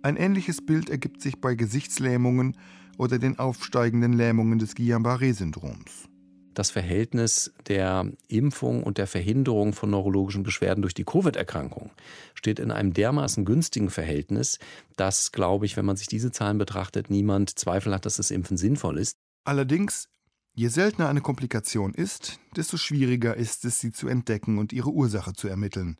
Ein 0.00 0.16
ähnliches 0.16 0.64
Bild 0.64 0.88
ergibt 0.88 1.20
sich 1.20 1.42
bei 1.42 1.54
Gesichtslähmungen 1.54 2.56
oder 2.98 3.18
den 3.18 3.38
aufsteigenden 3.38 4.12
Lähmungen 4.12 4.58
des 4.58 4.74
Guillain-Barré-Syndroms. 4.74 6.08
Das 6.54 6.70
Verhältnis 6.70 7.52
der 7.66 8.12
Impfung 8.28 8.82
und 8.82 8.98
der 8.98 9.06
Verhinderung 9.06 9.72
von 9.72 9.90
neurologischen 9.90 10.42
Beschwerden 10.42 10.82
durch 10.82 10.92
die 10.92 11.04
Covid-Erkrankung 11.04 11.90
steht 12.34 12.58
in 12.58 12.70
einem 12.70 12.92
dermaßen 12.92 13.44
günstigen 13.44 13.88
Verhältnis, 13.88 14.58
dass, 14.96 15.32
glaube 15.32 15.64
ich, 15.64 15.76
wenn 15.76 15.86
man 15.86 15.96
sich 15.96 16.08
diese 16.08 16.30
Zahlen 16.30 16.58
betrachtet, 16.58 17.08
niemand 17.08 17.58
Zweifel 17.58 17.94
hat, 17.94 18.04
dass 18.04 18.16
das 18.16 18.30
Impfen 18.30 18.58
sinnvoll 18.58 18.98
ist. 18.98 19.16
Allerdings 19.44 20.08
Je 20.54 20.68
seltener 20.68 21.08
eine 21.08 21.22
Komplikation 21.22 21.94
ist, 21.94 22.38
desto 22.56 22.76
schwieriger 22.76 23.34
ist 23.34 23.64
es, 23.64 23.80
sie 23.80 23.90
zu 23.90 24.06
entdecken 24.06 24.58
und 24.58 24.74
ihre 24.74 24.90
Ursache 24.90 25.32
zu 25.32 25.48
ermitteln. 25.48 25.96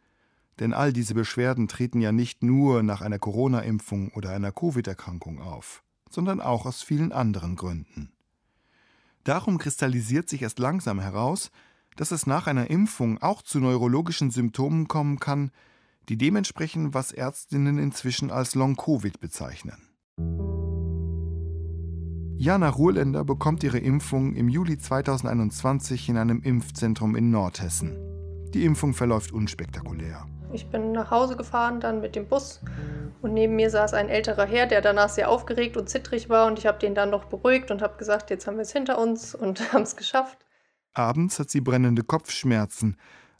Denn 0.60 0.74
all 0.74 0.92
diese 0.92 1.14
Beschwerden 1.14 1.68
treten 1.68 2.02
ja 2.02 2.12
nicht 2.12 2.42
nur 2.42 2.82
nach 2.82 3.00
einer 3.00 3.18
Corona-Impfung 3.18 4.10
oder 4.12 4.30
einer 4.30 4.52
Covid-Erkrankung 4.52 5.40
auf, 5.40 5.82
sondern 6.12 6.40
auch 6.40 6.66
aus 6.66 6.82
vielen 6.82 7.12
anderen 7.12 7.56
Gründen. 7.56 8.12
Darum 9.24 9.58
kristallisiert 9.58 10.28
sich 10.28 10.42
erst 10.42 10.58
langsam 10.58 11.00
heraus, 11.00 11.50
dass 11.96 12.10
es 12.10 12.26
nach 12.26 12.46
einer 12.46 12.70
Impfung 12.70 13.18
auch 13.18 13.42
zu 13.42 13.60
neurologischen 13.60 14.30
Symptomen 14.30 14.88
kommen 14.88 15.18
kann, 15.18 15.50
die 16.08 16.16
dementsprechend, 16.16 16.94
was 16.94 17.12
Ärztinnen 17.12 17.78
inzwischen 17.78 18.30
als 18.30 18.54
Long-Covid 18.54 19.20
bezeichnen. 19.20 19.88
Jana 22.36 22.68
Ruhrländer 22.68 23.24
bekommt 23.24 23.62
ihre 23.62 23.78
Impfung 23.78 24.34
im 24.34 24.48
Juli 24.48 24.76
2021 24.76 26.08
in 26.08 26.16
einem 26.16 26.42
Impfzentrum 26.42 27.14
in 27.14 27.30
Nordhessen. 27.30 27.96
Die 28.52 28.64
Impfung 28.64 28.94
verläuft 28.94 29.30
unspektakulär. 29.30 30.26
Ich 30.52 30.68
bin 30.68 30.92
nach 30.92 31.10
Hause 31.10 31.36
gefahren, 31.36 31.80
dann 31.80 32.00
mit 32.00 32.14
dem 32.14 32.28
Bus. 32.28 32.60
Und 33.22 33.32
neben 33.32 33.56
mir 33.56 33.70
saß 33.70 33.94
ein 33.94 34.08
älterer 34.08 34.44
Herr, 34.44 34.66
der 34.66 34.82
danach 34.82 35.08
sehr 35.08 35.30
aufgeregt 35.30 35.76
und 35.76 35.88
zittrig 35.88 36.28
war. 36.28 36.46
Und 36.46 36.58
ich 36.58 36.66
habe 36.66 36.78
den 36.78 36.94
dann 36.94 37.10
noch 37.10 37.24
beruhigt 37.24 37.70
und 37.70 37.80
habe 37.80 37.96
gesagt, 37.96 38.30
jetzt 38.30 38.46
haben 38.46 38.56
wir 38.56 38.62
es 38.62 38.72
hinter 38.72 38.98
uns 38.98 39.34
und 39.34 39.60
haben 39.72 39.82
es 39.82 39.96
geschafft. 39.96 40.38
Abends 40.92 41.38
hat 41.38 41.48
sie 41.50 41.60
brennende 41.60 42.02
Kopfschmerzen. 42.02 42.96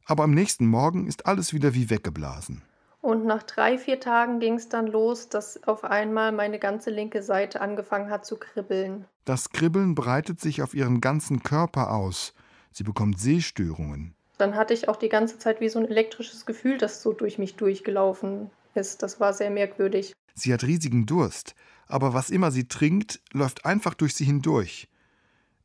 Aber 0.07 0.25
am 0.25 0.33
nächsten 0.33 0.67
Morgen 0.67 1.07
ist 1.07 1.27
alles 1.27 1.53
wieder 1.53 1.75
wie 1.75 1.91
weggeblasen. 1.91 2.63
Und 3.03 3.27
nach 3.27 3.43
drei, 3.43 3.79
vier 3.79 3.99
Tagen 3.99 4.39
ging 4.39 4.55
es 4.55 4.69
dann 4.69 4.87
los, 4.87 5.29
dass 5.29 5.63
auf 5.65 5.85
einmal 5.85 6.31
meine 6.31 6.61
ganze 6.61 6.91
linke 6.91 7.23
Seite 7.23 7.61
angefangen 7.61 8.11
hat 8.11 8.25
zu 8.25 8.37
kribbeln. 8.37 9.07
Das 9.25 9.51
Kribbeln 9.51 9.95
breitet 9.95 10.41
sich 10.41 10.63
auf 10.63 10.73
ihren 10.73 11.01
ganzen 11.01 11.43
Körper 11.43 11.91
aus. 11.91 12.33
Sie 12.71 12.85
bekommt 12.85 13.19
Sehstörungen. 13.19 14.15
Dann 14.43 14.57
hatte 14.57 14.75
ich 14.75 14.89
auch 14.89 14.97
die 14.97 15.09
ganze 15.09 15.39
Zeit 15.39 15.61
wie 15.61 15.69
so 15.69 15.79
ein 15.79 15.89
elektrisches 15.89 16.47
Gefühl, 16.47 16.77
das 16.77 17.01
so 17.01 17.13
durch 17.13 17.39
mich 17.39 17.55
durchgelaufen 17.55 18.51
ist. 18.75 19.05
Das 19.05 19.21
war 19.21 19.33
sehr 19.33 19.51
merkwürdig. 19.51 20.15
Sie 20.35 20.53
hat 20.53 20.65
riesigen 20.65 21.07
Durst, 21.07 21.55
aber 21.87 22.13
was 22.13 22.29
immer 22.29 22.51
sie 22.51 22.67
trinkt, 22.67 23.21
läuft 23.33 23.65
einfach 23.65 23.95
durch 23.95 24.17
sie 24.17 24.25
hindurch. 24.25 24.89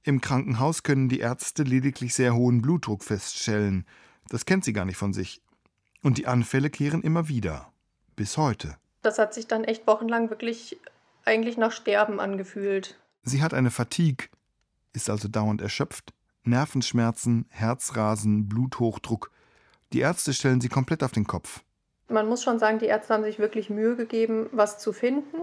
Im 0.04 0.22
Krankenhaus 0.22 0.84
können 0.84 1.10
die 1.10 1.22
Ärzte 1.22 1.64
lediglich 1.64 2.14
sehr 2.14 2.36
hohen 2.36 2.62
Blutdruck 2.62 3.04
feststellen. 3.04 3.84
Das 4.30 4.46
kennt 4.46 4.64
sie 4.64 4.74
gar 4.74 4.86
nicht 4.86 4.98
von 4.98 5.12
sich. 5.12 5.42
Und 6.04 6.20
die 6.20 6.28
Anfälle 6.28 6.70
kehren 6.70 7.02
immer 7.02 7.28
wieder. 7.28 7.74
Bis 8.16 8.38
heute. 8.38 8.78
Das 9.02 9.18
hat 9.18 9.34
sich 9.34 9.48
dann 9.48 9.64
echt 9.64 9.88
wochenlang 9.88 10.30
wirklich 10.30 10.78
eigentlich 11.26 11.58
nach 11.58 11.72
Sterben 11.72 12.20
angefühlt. 12.20 12.96
Sie 13.24 13.42
hat 13.42 13.56
eine 13.56 13.72
Fatigue, 13.72 14.28
ist 14.94 15.10
also 15.10 15.28
dauernd 15.28 15.62
erschöpft, 15.62 16.14
Nervenschmerzen, 16.48 17.46
Herzrasen, 17.50 18.48
Bluthochdruck. 18.48 19.32
Die 19.94 20.00
Ärzte 20.00 20.34
stellen 20.34 20.62
sie 20.62 20.70
komplett 20.70 21.04
auf 21.04 21.12
den 21.12 21.28
Kopf. 21.28 21.62
Man 22.10 22.28
muss 22.28 22.44
schon 22.44 22.58
sagen, 22.58 22.80
die 22.80 22.86
Ärzte 22.86 23.14
haben 23.14 23.24
sich 23.24 23.38
wirklich 23.38 23.70
Mühe 23.70 23.96
gegeben, 23.96 24.48
was 24.52 24.80
zu 24.80 24.94
finden. 24.94 25.38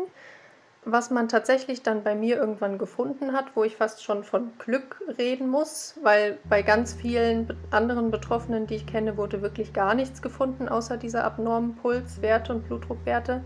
Was 0.87 1.11
man 1.11 1.29
tatsächlich 1.29 1.83
dann 1.83 2.05
bei 2.05 2.15
mir 2.15 2.37
irgendwann 2.37 2.77
gefunden 2.77 3.33
hat, 3.33 3.57
wo 3.57 3.65
ich 3.65 3.77
fast 3.77 4.05
schon 4.05 4.23
von 4.23 4.51
Glück 4.59 5.03
reden 5.17 5.49
muss, 5.49 5.99
weil 6.03 6.39
bei 6.47 6.61
ganz 6.61 6.93
vielen 6.93 7.57
anderen 7.71 8.11
Betroffenen, 8.11 8.67
die 8.67 8.75
ich 8.75 8.87
kenne, 8.87 9.17
wurde 9.17 9.41
wirklich 9.41 9.73
gar 9.73 9.95
nichts 9.95 10.21
gefunden, 10.21 10.69
außer 10.69 10.99
dieser 10.99 11.25
abnormen 11.25 11.75
Pulswerte 11.77 12.55
und 12.55 12.67
Blutdruckwerte. 12.67 13.43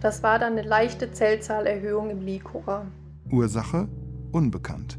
Das 0.00 0.24
war 0.24 0.40
dann 0.40 0.54
eine 0.54 0.66
leichte 0.66 1.12
Zellzahlerhöhung 1.12 2.10
im 2.10 2.22
Liquor. 2.22 2.86
Ursache 3.30 3.88
unbekannt. 4.32 4.98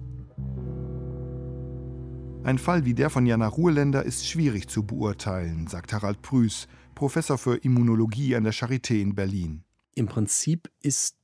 Ein 2.46 2.60
Fall 2.60 2.86
wie 2.86 2.94
der 2.94 3.10
von 3.10 3.25
Jana 3.25 3.48
Ruhrländer 3.48 4.04
ist 4.04 4.28
schwierig 4.28 4.68
zu 4.68 4.84
beurteilen, 4.84 5.66
sagt 5.66 5.94
Harald 5.94 6.22
Prüß, 6.22 6.68
Professor 6.94 7.40
für 7.40 7.56
Immunologie 7.56 8.36
an 8.36 8.44
der 8.44 8.54
Charité 8.54 9.02
in 9.02 9.16
Berlin. 9.16 9.64
Im 9.96 10.06
Prinzip 10.06 10.70
ist 10.80 11.18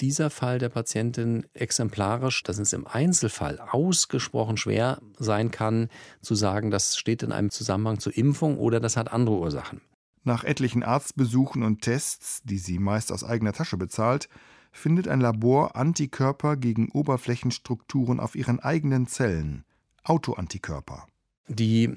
dieser 0.00 0.30
Fall 0.30 0.58
der 0.58 0.70
Patientin 0.70 1.44
exemplarisch, 1.52 2.42
dass 2.42 2.56
es 2.56 2.72
im 2.72 2.86
Einzelfall 2.86 3.60
ausgesprochen 3.60 4.56
schwer 4.56 5.02
sein 5.18 5.50
kann, 5.50 5.90
zu 6.22 6.34
sagen, 6.34 6.70
das 6.70 6.96
steht 6.96 7.22
in 7.22 7.32
einem 7.32 7.50
Zusammenhang 7.50 7.98
zur 7.98 8.16
Impfung 8.16 8.56
oder 8.56 8.80
das 8.80 8.96
hat 8.96 9.12
andere 9.12 9.36
Ursachen. 9.40 9.82
Nach 10.24 10.42
etlichen 10.42 10.82
Arztbesuchen 10.82 11.64
und 11.64 11.82
Tests, 11.82 12.40
die 12.44 12.56
sie 12.56 12.78
meist 12.78 13.12
aus 13.12 13.24
eigener 13.24 13.52
Tasche 13.52 13.76
bezahlt, 13.76 14.30
findet 14.70 15.06
ein 15.06 15.20
Labor 15.20 15.76
Antikörper 15.76 16.56
gegen 16.56 16.88
Oberflächenstrukturen 16.88 18.20
auf 18.20 18.36
ihren 18.36 18.58
eigenen 18.58 19.06
Zellen. 19.06 19.66
Autoantikörper. 20.04 21.06
Die 21.48 21.96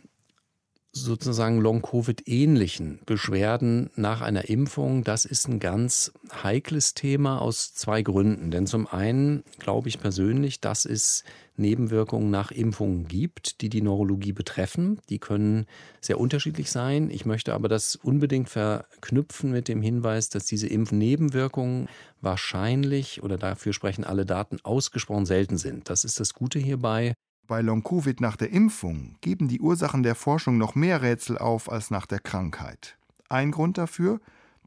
sozusagen 0.95 1.59
Long-Covid-ähnlichen 1.59 3.01
Beschwerden 3.05 3.89
nach 3.95 4.21
einer 4.21 4.47
Impfung, 4.47 5.03
das 5.03 5.25
ist 5.25 5.47
ein 5.50 5.59
ganz 5.59 6.13
heikles 6.41 6.93
Thema 6.93 7.41
aus 7.41 7.74
zwei 7.74 8.01
Gründen. 8.01 8.50
Denn 8.50 8.65
zum 8.65 8.88
einen 8.88 9.43
glaube 9.59 9.89
ich 9.89 10.00
persönlich, 10.00 10.62
dass 10.62 10.85
es 10.85 11.25
Nebenwirkungen 11.57 12.31
nach 12.31 12.51
Impfungen 12.51 13.07
gibt, 13.07 13.62
die 13.62 13.69
die 13.69 13.81
Neurologie 13.81 14.31
betreffen. 14.31 15.00
Die 15.09 15.19
können 15.19 15.65
sehr 16.00 16.19
unterschiedlich 16.19 16.71
sein. 16.71 17.09
Ich 17.09 17.25
möchte 17.25 17.53
aber 17.53 17.67
das 17.67 17.97
unbedingt 17.97 18.50
verknüpfen 18.50 19.51
mit 19.51 19.67
dem 19.67 19.81
Hinweis, 19.81 20.29
dass 20.29 20.45
diese 20.45 20.67
Impfnebenwirkungen 20.67 21.89
wahrscheinlich 22.21 23.21
oder 23.21 23.38
dafür 23.38 23.74
sprechen 23.74 24.05
alle 24.05 24.25
Daten 24.25 24.59
ausgesprochen 24.63 25.25
selten 25.25 25.57
sind. 25.57 25.89
Das 25.89 26.05
ist 26.05 26.21
das 26.21 26.33
Gute 26.33 26.57
hierbei. 26.57 27.15
Bei 27.48 27.62
Long-Covid 27.62 28.22
nach 28.22 28.38
der 28.38 28.50
Impfung 28.50 29.18
geben 29.22 29.48
die 29.48 29.60
Ursachen 29.60 30.02
der 30.02 30.16
Forschung 30.16 30.58
noch 30.58 30.74
mehr 30.74 31.04
Rätsel 31.04 31.38
auf 31.38 31.72
als 31.72 31.92
nach 31.92 32.08
der 32.08 32.20
Krankheit. 32.20 32.98
Ein 33.30 33.52
Grund 33.52 33.78
dafür, 33.78 34.20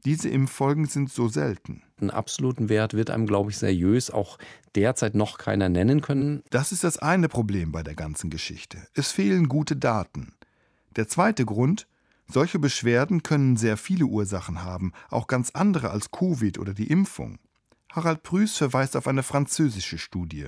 diese 0.05 0.29
Impffolgen 0.29 0.85
sind 0.85 1.11
so 1.11 1.27
selten. 1.27 1.83
Einen 1.99 2.09
absoluten 2.09 2.69
Wert 2.69 2.93
wird 2.93 3.09
einem, 3.09 3.27
glaube 3.27 3.51
ich, 3.51 3.57
seriös 3.57 4.11
auch 4.11 4.37
derzeit 4.75 5.13
noch 5.13 5.37
keiner 5.37 5.67
nennen 5.67 5.99
können. 5.99 6.41
Das 6.51 6.71
ist 6.71 6.85
das 6.85 6.97
eine 6.97 7.27
Problem 7.27 7.73
bei 7.73 7.83
der 7.83 7.95
ganzen 7.95 8.29
Geschichte. 8.29 8.77
Es 8.93 9.11
fehlen 9.11 9.49
gute 9.49 9.75
Daten. 9.75 10.33
Der 10.95 11.09
zweite 11.09 11.43
Grund, 11.43 11.85
solche 12.27 12.59
Beschwerden 12.59 13.23
können 13.23 13.57
sehr 13.57 13.75
viele 13.75 14.05
Ursachen 14.05 14.63
haben, 14.63 14.93
auch 15.09 15.27
ganz 15.27 15.51
andere 15.51 15.89
als 15.89 16.11
Covid 16.11 16.59
oder 16.59 16.73
die 16.73 16.87
Impfung. 16.87 17.39
Harald 17.91 18.23
Prüß 18.23 18.55
verweist 18.55 18.95
auf 18.95 19.07
eine 19.07 19.23
französische 19.23 19.97
Studie. 19.97 20.47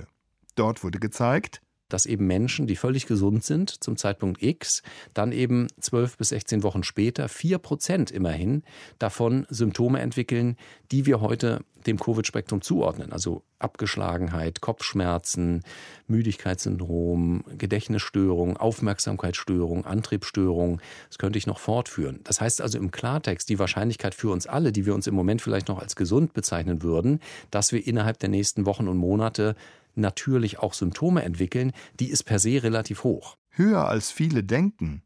Dort 0.54 0.82
wurde 0.82 0.98
gezeigt, 0.98 1.60
dass 1.92 2.06
eben 2.06 2.26
Menschen, 2.26 2.66
die 2.66 2.76
völlig 2.76 3.06
gesund 3.06 3.44
sind 3.44 3.70
zum 3.70 3.96
Zeitpunkt 3.96 4.42
X, 4.42 4.82
dann 5.14 5.32
eben 5.32 5.68
zwölf 5.80 6.16
bis 6.16 6.30
16 6.30 6.62
Wochen 6.62 6.82
später 6.82 7.28
vier 7.28 7.58
Prozent 7.58 8.10
immerhin 8.10 8.62
davon 8.98 9.46
Symptome 9.50 10.00
entwickeln, 10.00 10.56
die 10.90 11.06
wir 11.06 11.20
heute 11.20 11.64
dem 11.86 11.98
Covid-Spektrum 11.98 12.62
zuordnen. 12.62 13.12
Also 13.12 13.42
Abgeschlagenheit, 13.58 14.60
Kopfschmerzen, 14.60 15.62
Müdigkeitssyndrom, 16.06 17.44
Gedächtnisstörung, 17.58 18.56
Aufmerksamkeitsstörung, 18.56 19.84
Antriebsstörung. 19.84 20.80
Das 21.08 21.18
könnte 21.18 21.38
ich 21.38 21.46
noch 21.46 21.58
fortführen. 21.58 22.20
Das 22.24 22.40
heißt 22.40 22.60
also 22.60 22.78
im 22.78 22.90
Klartext, 22.90 23.48
die 23.48 23.58
Wahrscheinlichkeit 23.58 24.14
für 24.14 24.30
uns 24.30 24.46
alle, 24.46 24.72
die 24.72 24.86
wir 24.86 24.94
uns 24.94 25.06
im 25.06 25.14
Moment 25.14 25.42
vielleicht 25.42 25.68
noch 25.68 25.80
als 25.80 25.96
gesund 25.96 26.32
bezeichnen 26.32 26.82
würden, 26.82 27.20
dass 27.50 27.72
wir 27.72 27.86
innerhalb 27.86 28.18
der 28.18 28.28
nächsten 28.28 28.66
Wochen 28.66 28.88
und 28.88 28.96
Monate 28.96 29.56
natürlich 29.94 30.58
auch 30.58 30.74
Symptome 30.74 31.22
entwickeln, 31.22 31.72
die 31.98 32.10
ist 32.10 32.24
per 32.24 32.38
se 32.38 32.62
relativ 32.62 33.04
hoch. 33.04 33.36
Höher 33.50 33.88
als 33.88 34.10
viele 34.10 34.44
denken. 34.44 35.02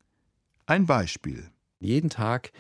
Ein 0.67 0.87
Beispiel. 0.87 1.51
Jeden 1.81 2.11
Tag 2.11 2.53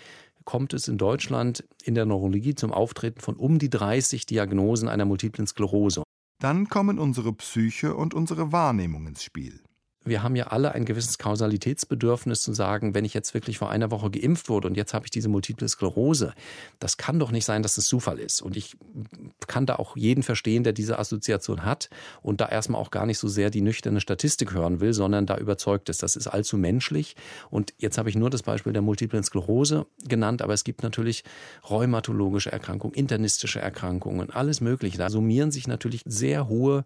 kommt 0.44 0.72
es 0.72 0.88
in 0.88 0.98
Deutschland 0.98 1.64
in 1.82 1.94
der 1.94 2.06
Neurologie 2.06 2.54
zum 2.54 2.72
Auftreten 2.72 3.20
von 3.20 3.36
um 3.36 3.58
die 3.58 3.70
30 3.70 4.26
Diagnosen 4.26 4.88
einer 4.88 5.04
multiplen 5.04 5.46
Sklerose. 5.46 6.02
Dann 6.38 6.68
kommen 6.68 6.98
unsere 6.98 7.32
Psyche 7.32 7.94
und 7.94 8.14
unsere 8.14 8.52
Wahrnehmung 8.52 9.06
ins 9.06 9.24
Spiel 9.24 9.60
wir 10.06 10.22
haben 10.22 10.36
ja 10.36 10.48
alle 10.48 10.72
ein 10.72 10.84
gewisses 10.84 11.18
Kausalitätsbedürfnis 11.18 12.42
zu 12.42 12.52
sagen, 12.52 12.94
wenn 12.94 13.04
ich 13.04 13.14
jetzt 13.14 13.34
wirklich 13.34 13.58
vor 13.58 13.70
einer 13.70 13.90
Woche 13.90 14.10
geimpft 14.10 14.48
wurde 14.48 14.68
und 14.68 14.76
jetzt 14.76 14.94
habe 14.94 15.06
ich 15.06 15.10
diese 15.10 15.28
multiple 15.28 15.68
Sklerose, 15.68 16.32
das 16.78 16.96
kann 16.96 17.18
doch 17.18 17.30
nicht 17.30 17.44
sein, 17.44 17.62
dass 17.62 17.76
es 17.76 17.86
Zufall 17.86 18.18
ist. 18.18 18.40
Und 18.40 18.56
ich 18.56 18.76
kann 19.46 19.66
da 19.66 19.76
auch 19.76 19.96
jeden 19.96 20.22
verstehen, 20.22 20.64
der 20.64 20.72
diese 20.72 20.98
Assoziation 20.98 21.64
hat 21.64 21.90
und 22.22 22.40
da 22.40 22.48
erstmal 22.48 22.80
auch 22.80 22.90
gar 22.90 23.06
nicht 23.06 23.18
so 23.18 23.28
sehr 23.28 23.50
die 23.50 23.60
nüchterne 23.60 24.00
Statistik 24.00 24.52
hören 24.52 24.80
will, 24.80 24.92
sondern 24.92 25.26
da 25.26 25.36
überzeugt 25.36 25.88
ist. 25.88 26.02
Das 26.02 26.16
ist 26.16 26.28
allzu 26.28 26.56
menschlich. 26.56 27.16
Und 27.50 27.74
jetzt 27.78 27.98
habe 27.98 28.08
ich 28.08 28.16
nur 28.16 28.30
das 28.30 28.42
Beispiel 28.42 28.72
der 28.72 28.82
multiplen 28.82 29.24
Sklerose 29.24 29.86
genannt, 30.04 30.42
aber 30.42 30.54
es 30.54 30.64
gibt 30.64 30.82
natürlich 30.82 31.24
rheumatologische 31.68 32.52
Erkrankungen, 32.52 32.94
internistische 32.94 33.60
Erkrankungen, 33.60 34.30
alles 34.30 34.60
Mögliche. 34.60 34.98
Da 34.98 35.10
summieren 35.10 35.50
sich 35.50 35.66
natürlich 35.66 36.02
sehr 36.06 36.48
hohe 36.48 36.84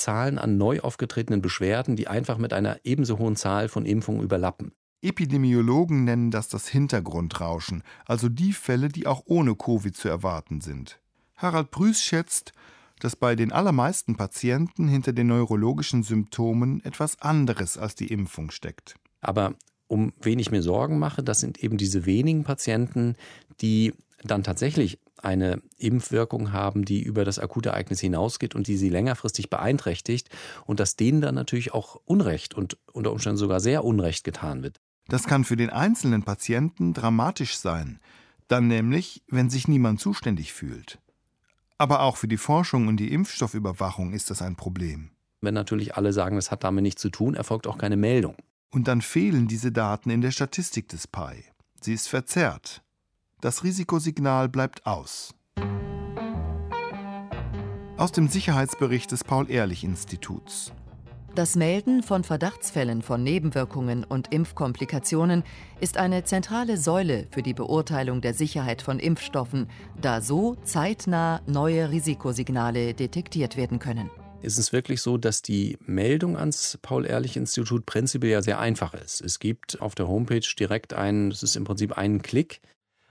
Zahlen 0.00 0.38
an 0.38 0.56
neu 0.56 0.80
aufgetretenen 0.80 1.42
Beschwerden, 1.42 1.96
die 1.96 2.08
einfach 2.08 2.38
mit 2.38 2.52
einer 2.52 2.78
ebenso 2.84 3.18
hohen 3.18 3.36
Zahl 3.36 3.68
von 3.68 3.86
Impfungen 3.86 4.22
überlappen. 4.22 4.72
Epidemiologen 5.02 6.04
nennen 6.04 6.30
das 6.30 6.48
das 6.48 6.68
Hintergrundrauschen, 6.68 7.82
also 8.04 8.28
die 8.28 8.52
Fälle, 8.52 8.88
die 8.88 9.06
auch 9.06 9.22
ohne 9.24 9.54
Covid 9.54 9.96
zu 9.96 10.08
erwarten 10.08 10.60
sind. 10.60 11.00
Harald 11.36 11.70
Prüß 11.70 12.02
schätzt, 12.02 12.52
dass 12.98 13.16
bei 13.16 13.34
den 13.34 13.50
allermeisten 13.50 14.16
Patienten 14.16 14.88
hinter 14.88 15.12
den 15.12 15.28
neurologischen 15.28 16.02
Symptomen 16.02 16.84
etwas 16.84 17.20
anderes 17.22 17.78
als 17.78 17.94
die 17.94 18.08
Impfung 18.08 18.50
steckt. 18.50 18.96
Aber 19.22 19.54
um 19.88 20.12
wen 20.20 20.38
ich 20.38 20.50
mir 20.50 20.62
Sorgen 20.62 20.98
mache, 20.98 21.22
das 21.22 21.40
sind 21.40 21.64
eben 21.64 21.78
diese 21.78 22.04
wenigen 22.04 22.44
Patienten, 22.44 23.16
die 23.60 23.94
dann 24.22 24.42
tatsächlich 24.42 24.98
eine 25.24 25.62
Impfwirkung 25.78 26.52
haben, 26.52 26.84
die 26.84 27.02
über 27.02 27.24
das 27.24 27.38
akute 27.38 27.70
Ereignis 27.70 28.00
hinausgeht 28.00 28.54
und 28.54 28.66
die 28.66 28.76
sie 28.76 28.88
längerfristig 28.88 29.50
beeinträchtigt 29.50 30.28
und 30.66 30.80
dass 30.80 30.96
denen 30.96 31.20
dann 31.20 31.34
natürlich 31.34 31.72
auch 31.72 32.00
Unrecht 32.04 32.54
und 32.54 32.78
unter 32.92 33.12
Umständen 33.12 33.38
sogar 33.38 33.60
sehr 33.60 33.84
Unrecht 33.84 34.24
getan 34.24 34.62
wird. 34.62 34.80
Das 35.08 35.24
kann 35.24 35.44
für 35.44 35.56
den 35.56 35.70
einzelnen 35.70 36.22
Patienten 36.22 36.94
dramatisch 36.94 37.56
sein, 37.56 37.98
dann 38.48 38.68
nämlich, 38.68 39.22
wenn 39.28 39.50
sich 39.50 39.68
niemand 39.68 40.00
zuständig 40.00 40.52
fühlt. 40.52 40.98
Aber 41.78 42.02
auch 42.02 42.16
für 42.16 42.28
die 42.28 42.36
Forschung 42.36 42.88
und 42.88 42.98
die 42.98 43.12
Impfstoffüberwachung 43.12 44.12
ist 44.12 44.30
das 44.30 44.42
ein 44.42 44.56
Problem. 44.56 45.10
Wenn 45.40 45.54
natürlich 45.54 45.96
alle 45.96 46.12
sagen, 46.12 46.36
das 46.36 46.50
hat 46.50 46.64
damit 46.64 46.82
nichts 46.82 47.00
zu 47.00 47.10
tun, 47.10 47.34
erfolgt 47.34 47.66
auch 47.66 47.78
keine 47.78 47.96
Meldung. 47.96 48.36
Und 48.70 48.86
dann 48.86 49.00
fehlen 49.00 49.48
diese 49.48 49.72
Daten 49.72 50.10
in 50.10 50.20
der 50.20 50.30
Statistik 50.30 50.88
des 50.88 51.06
PI. 51.06 51.44
Sie 51.80 51.94
ist 51.94 52.08
verzerrt. 52.08 52.82
Das 53.40 53.64
Risikosignal 53.64 54.50
bleibt 54.50 54.84
aus. 54.84 55.34
Aus 57.96 58.12
dem 58.12 58.28
Sicherheitsbericht 58.28 59.10
des 59.12 59.24
Paul-Ehrlich-Instituts. 59.24 60.72
Das 61.34 61.56
Melden 61.56 62.02
von 62.02 62.22
Verdachtsfällen 62.22 63.00
von 63.00 63.22
Nebenwirkungen 63.22 64.04
und 64.04 64.30
Impfkomplikationen 64.30 65.42
ist 65.80 65.96
eine 65.96 66.24
zentrale 66.24 66.76
Säule 66.76 67.28
für 67.30 67.42
die 67.42 67.54
Beurteilung 67.54 68.20
der 68.20 68.34
Sicherheit 68.34 68.82
von 68.82 68.98
Impfstoffen, 68.98 69.68
da 69.98 70.20
so 70.20 70.56
zeitnah 70.56 71.40
neue 71.46 71.90
Risikosignale 71.90 72.92
detektiert 72.92 73.56
werden 73.56 73.78
können. 73.78 74.10
Ist 74.42 74.58
es 74.58 74.72
wirklich 74.72 75.00
so, 75.00 75.16
dass 75.16 75.40
die 75.40 75.78
Meldung 75.86 76.36
ans 76.36 76.78
Paul-Ehrlich-Institut 76.82 77.86
prinzipiell 77.86 78.32
ja 78.32 78.42
sehr 78.42 78.58
einfach 78.58 78.92
ist? 78.92 79.22
Es 79.22 79.38
gibt 79.38 79.80
auf 79.80 79.94
der 79.94 80.08
Homepage 80.08 80.46
direkt 80.58 80.92
einen, 80.92 81.30
das 81.30 81.42
ist 81.42 81.56
im 81.56 81.64
Prinzip 81.64 81.96
einen 81.96 82.20
Klick, 82.20 82.60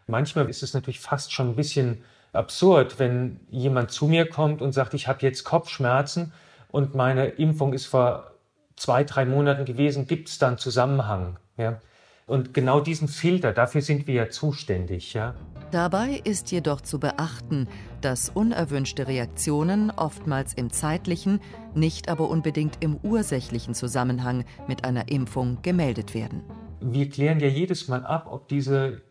Manchmal 0.09 0.49
ist 0.49 0.63
es 0.63 0.73
natürlich 0.73 0.99
fast 0.99 1.31
schon 1.31 1.49
ein 1.49 1.55
bisschen 1.55 2.03
absurd, 2.33 2.97
wenn 2.97 3.39
jemand 3.49 3.91
zu 3.91 4.07
mir 4.07 4.27
kommt 4.27 4.61
und 4.61 4.71
sagt, 4.73 4.93
ich 4.93 5.07
habe 5.07 5.19
jetzt 5.21 5.43
Kopfschmerzen 5.43 6.33
und 6.71 6.95
meine 6.95 7.27
Impfung 7.27 7.73
ist 7.73 7.85
vor 7.85 8.31
zwei, 8.75 9.03
drei 9.03 9.25
Monaten 9.25 9.65
gewesen, 9.65 10.07
gibt 10.07 10.29
es 10.29 10.39
da 10.39 10.47
einen 10.47 10.57
Zusammenhang? 10.57 11.37
Ja? 11.57 11.79
Und 12.25 12.53
genau 12.53 12.79
diesen 12.79 13.07
Filter, 13.07 13.53
dafür 13.53 13.81
sind 13.81 14.07
wir 14.07 14.13
ja 14.15 14.29
zuständig. 14.29 15.13
Ja? 15.13 15.35
Dabei 15.71 16.21
ist 16.23 16.51
jedoch 16.51 16.81
zu 16.81 16.99
beachten, 16.99 17.67
dass 18.01 18.29
unerwünschte 18.29 19.07
Reaktionen 19.07 19.91
oftmals 19.91 20.53
im 20.53 20.71
zeitlichen, 20.71 21.39
nicht 21.75 22.09
aber 22.09 22.29
unbedingt 22.29 22.77
im 22.83 22.97
ursächlichen 22.97 23.75
Zusammenhang 23.75 24.45
mit 24.67 24.85
einer 24.85 25.09
Impfung 25.09 25.61
gemeldet 25.61 26.15
werden. 26.15 26.43
Wir 26.81 27.09
klären 27.09 27.39
ja 27.39 27.47
jedes 27.47 27.87
Mal 27.87 28.05
ab, 28.05 28.27
ob 28.29 28.47
diese 28.47 29.01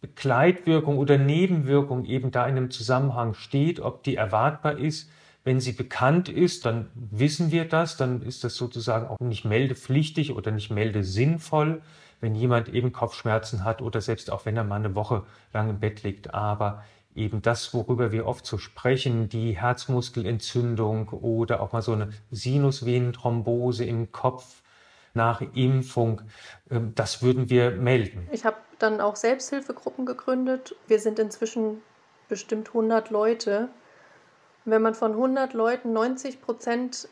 Begleitwirkung 0.00 0.98
oder 0.98 1.18
Nebenwirkung 1.18 2.04
eben 2.04 2.30
da 2.30 2.46
in 2.46 2.56
einem 2.56 2.70
Zusammenhang 2.70 3.34
steht, 3.34 3.80
ob 3.80 4.02
die 4.04 4.16
erwartbar 4.16 4.78
ist. 4.78 5.10
Wenn 5.44 5.60
sie 5.60 5.72
bekannt 5.72 6.28
ist, 6.28 6.66
dann 6.66 6.90
wissen 6.94 7.50
wir 7.50 7.64
das, 7.64 7.96
dann 7.96 8.22
ist 8.22 8.44
das 8.44 8.54
sozusagen 8.56 9.06
auch 9.08 9.18
nicht 9.20 9.44
meldepflichtig 9.44 10.32
oder 10.32 10.50
nicht 10.50 10.70
meldesinnvoll, 10.70 11.82
wenn 12.20 12.34
jemand 12.34 12.68
eben 12.68 12.92
Kopfschmerzen 12.92 13.64
hat 13.64 13.80
oder 13.80 14.00
selbst 14.00 14.30
auch 14.30 14.46
wenn 14.46 14.56
er 14.56 14.64
mal 14.64 14.76
eine 14.76 14.94
Woche 14.94 15.24
lang 15.52 15.70
im 15.70 15.80
Bett 15.80 16.02
liegt. 16.02 16.34
Aber 16.34 16.84
eben 17.14 17.42
das, 17.42 17.72
worüber 17.74 18.12
wir 18.12 18.26
oft 18.26 18.46
so 18.46 18.58
sprechen, 18.58 19.28
die 19.28 19.58
Herzmuskelentzündung 19.58 21.08
oder 21.08 21.60
auch 21.60 21.72
mal 21.72 21.82
so 21.82 21.92
eine 21.92 22.10
Sinusvenenthrombose 22.30 23.84
im 23.84 24.12
Kopf 24.12 24.62
nach 25.14 25.40
Impfung, 25.40 26.22
ähm, 26.70 26.92
das 26.94 27.22
würden 27.22 27.50
wir 27.50 27.72
melden. 27.72 28.28
Ich 28.30 28.44
habe 28.44 28.56
dann 28.78 29.00
auch 29.00 29.16
Selbsthilfegruppen 29.16 30.06
gegründet. 30.06 30.76
Wir 30.86 31.00
sind 31.00 31.18
inzwischen 31.18 31.82
bestimmt 32.28 32.68
100 32.68 33.10
Leute. 33.10 33.68
Wenn 34.64 34.82
man 34.82 34.94
von 34.94 35.12
100 35.12 35.54
Leuten 35.54 35.92
90 35.92 36.40
Prozent 36.40 37.08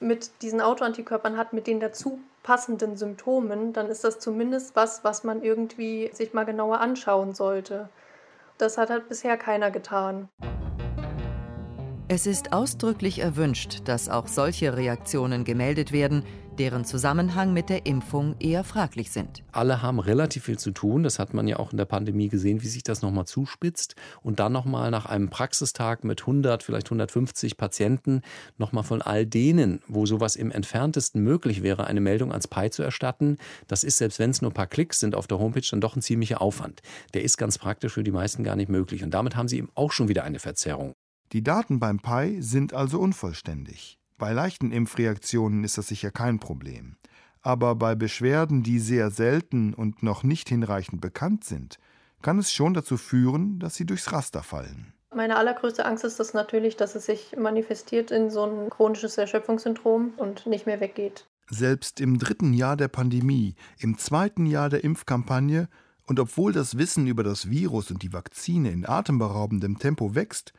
mit 0.00 0.42
diesen 0.42 0.60
Autoantikörpern 0.60 1.36
hat, 1.36 1.52
mit 1.52 1.66
den 1.66 1.80
dazu 1.80 2.20
passenden 2.42 2.96
Symptomen, 2.96 3.72
dann 3.72 3.88
ist 3.88 4.04
das 4.04 4.18
zumindest 4.18 4.76
was, 4.76 5.04
was 5.04 5.24
man 5.24 5.42
irgendwie 5.42 6.10
sich 6.12 6.32
mal 6.32 6.44
genauer 6.44 6.80
anschauen 6.80 7.34
sollte. 7.34 7.88
Das 8.58 8.78
hat 8.78 8.90
halt 8.90 9.08
bisher 9.08 9.36
keiner 9.36 9.70
getan. 9.70 10.28
Es 12.08 12.26
ist 12.26 12.52
ausdrücklich 12.52 13.18
erwünscht, 13.18 13.80
dass 13.86 14.08
auch 14.08 14.28
solche 14.28 14.76
Reaktionen 14.76 15.42
gemeldet 15.42 15.90
werden, 15.90 16.24
deren 16.58 16.84
Zusammenhang 16.84 17.52
mit 17.52 17.68
der 17.68 17.86
Impfung 17.86 18.36
eher 18.40 18.64
fraglich 18.64 19.10
sind. 19.10 19.42
Alle 19.52 19.82
haben 19.82 19.98
relativ 19.98 20.44
viel 20.44 20.58
zu 20.58 20.70
tun. 20.70 21.02
Das 21.02 21.18
hat 21.18 21.34
man 21.34 21.46
ja 21.46 21.58
auch 21.58 21.72
in 21.72 21.78
der 21.78 21.84
Pandemie 21.84 22.28
gesehen, 22.28 22.62
wie 22.62 22.68
sich 22.68 22.82
das 22.82 23.02
nochmal 23.02 23.26
zuspitzt. 23.26 23.94
Und 24.22 24.40
dann 24.40 24.52
nochmal 24.52 24.90
nach 24.90 25.06
einem 25.06 25.30
Praxistag 25.30 26.04
mit 26.04 26.22
100, 26.22 26.62
vielleicht 26.62 26.86
150 26.86 27.56
Patienten, 27.56 28.22
nochmal 28.58 28.84
von 28.84 29.02
all 29.02 29.26
denen, 29.26 29.80
wo 29.88 30.06
sowas 30.06 30.36
im 30.36 30.50
entferntesten 30.50 31.22
möglich 31.22 31.62
wäre, 31.62 31.86
eine 31.86 32.00
Meldung 32.00 32.30
ans 32.30 32.48
PI 32.48 32.70
zu 32.70 32.82
erstatten. 32.82 33.38
Das 33.68 33.84
ist, 33.84 33.98
selbst 33.98 34.18
wenn 34.18 34.30
es 34.30 34.42
nur 34.42 34.50
ein 34.50 34.54
paar 34.54 34.66
Klicks 34.66 35.00
sind 35.00 35.14
auf 35.14 35.26
der 35.26 35.38
Homepage, 35.38 35.66
dann 35.70 35.80
doch 35.80 35.96
ein 35.96 36.02
ziemlicher 36.02 36.40
Aufwand. 36.40 36.82
Der 37.14 37.22
ist 37.22 37.36
ganz 37.36 37.58
praktisch 37.58 37.92
für 37.92 38.04
die 38.04 38.10
meisten 38.10 38.44
gar 38.44 38.56
nicht 38.56 38.68
möglich. 38.68 39.04
Und 39.04 39.12
damit 39.12 39.36
haben 39.36 39.48
sie 39.48 39.58
eben 39.58 39.70
auch 39.74 39.92
schon 39.92 40.08
wieder 40.08 40.24
eine 40.24 40.38
Verzerrung. 40.38 40.92
Die 41.32 41.42
Daten 41.42 41.80
beim 41.80 41.98
PI 41.98 42.40
sind 42.40 42.72
also 42.72 43.00
unvollständig. 43.00 43.98
Bei 44.18 44.32
leichten 44.32 44.72
Impfreaktionen 44.72 45.62
ist 45.62 45.76
das 45.76 45.88
sicher 45.88 46.10
kein 46.10 46.38
Problem. 46.38 46.96
Aber 47.42 47.74
bei 47.74 47.94
Beschwerden, 47.94 48.62
die 48.62 48.78
sehr 48.78 49.10
selten 49.10 49.74
und 49.74 50.02
noch 50.02 50.22
nicht 50.22 50.48
hinreichend 50.48 51.00
bekannt 51.00 51.44
sind, 51.44 51.78
kann 52.22 52.38
es 52.38 52.50
schon 52.52 52.72
dazu 52.72 52.96
führen, 52.96 53.58
dass 53.58 53.74
sie 53.74 53.84
durchs 53.84 54.12
Raster 54.12 54.42
fallen. 54.42 54.94
Meine 55.14 55.36
allergrößte 55.36 55.84
Angst 55.84 56.04
ist 56.04 56.18
das 56.18 56.34
natürlich, 56.34 56.76
dass 56.76 56.94
es 56.94 57.06
sich 57.06 57.36
manifestiert 57.38 58.10
in 58.10 58.30
so 58.30 58.44
ein 58.44 58.70
chronisches 58.70 59.18
Erschöpfungssyndrom 59.18 60.14
und 60.16 60.46
nicht 60.46 60.66
mehr 60.66 60.80
weggeht. 60.80 61.26
Selbst 61.48 62.00
im 62.00 62.18
dritten 62.18 62.52
Jahr 62.54 62.76
der 62.76 62.88
Pandemie, 62.88 63.54
im 63.78 63.98
zweiten 63.98 64.46
Jahr 64.46 64.68
der 64.68 64.82
Impfkampagne 64.82 65.68
und 66.06 66.18
obwohl 66.18 66.52
das 66.52 66.78
Wissen 66.78 67.06
über 67.06 67.22
das 67.22 67.50
Virus 67.50 67.90
und 67.90 68.02
die 68.02 68.12
Vakzine 68.12 68.70
in 68.70 68.88
atemberaubendem 68.88 69.78
Tempo 69.78 70.14
wächst, 70.14 70.52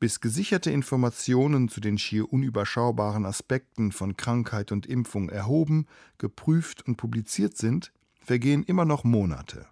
bis 0.00 0.20
gesicherte 0.20 0.70
Informationen 0.70 1.68
zu 1.68 1.80
den 1.80 1.98
schier 1.98 2.32
unüberschaubaren 2.32 3.26
Aspekten 3.26 3.92
von 3.92 4.16
Krankheit 4.16 4.72
und 4.72 4.86
Impfung 4.86 5.28
erhoben, 5.28 5.86
geprüft 6.16 6.86
und 6.86 6.96
publiziert 6.96 7.56
sind, 7.56 7.92
vergehen 8.18 8.64
immer 8.64 8.86
noch 8.86 9.04
Monate. 9.04 9.66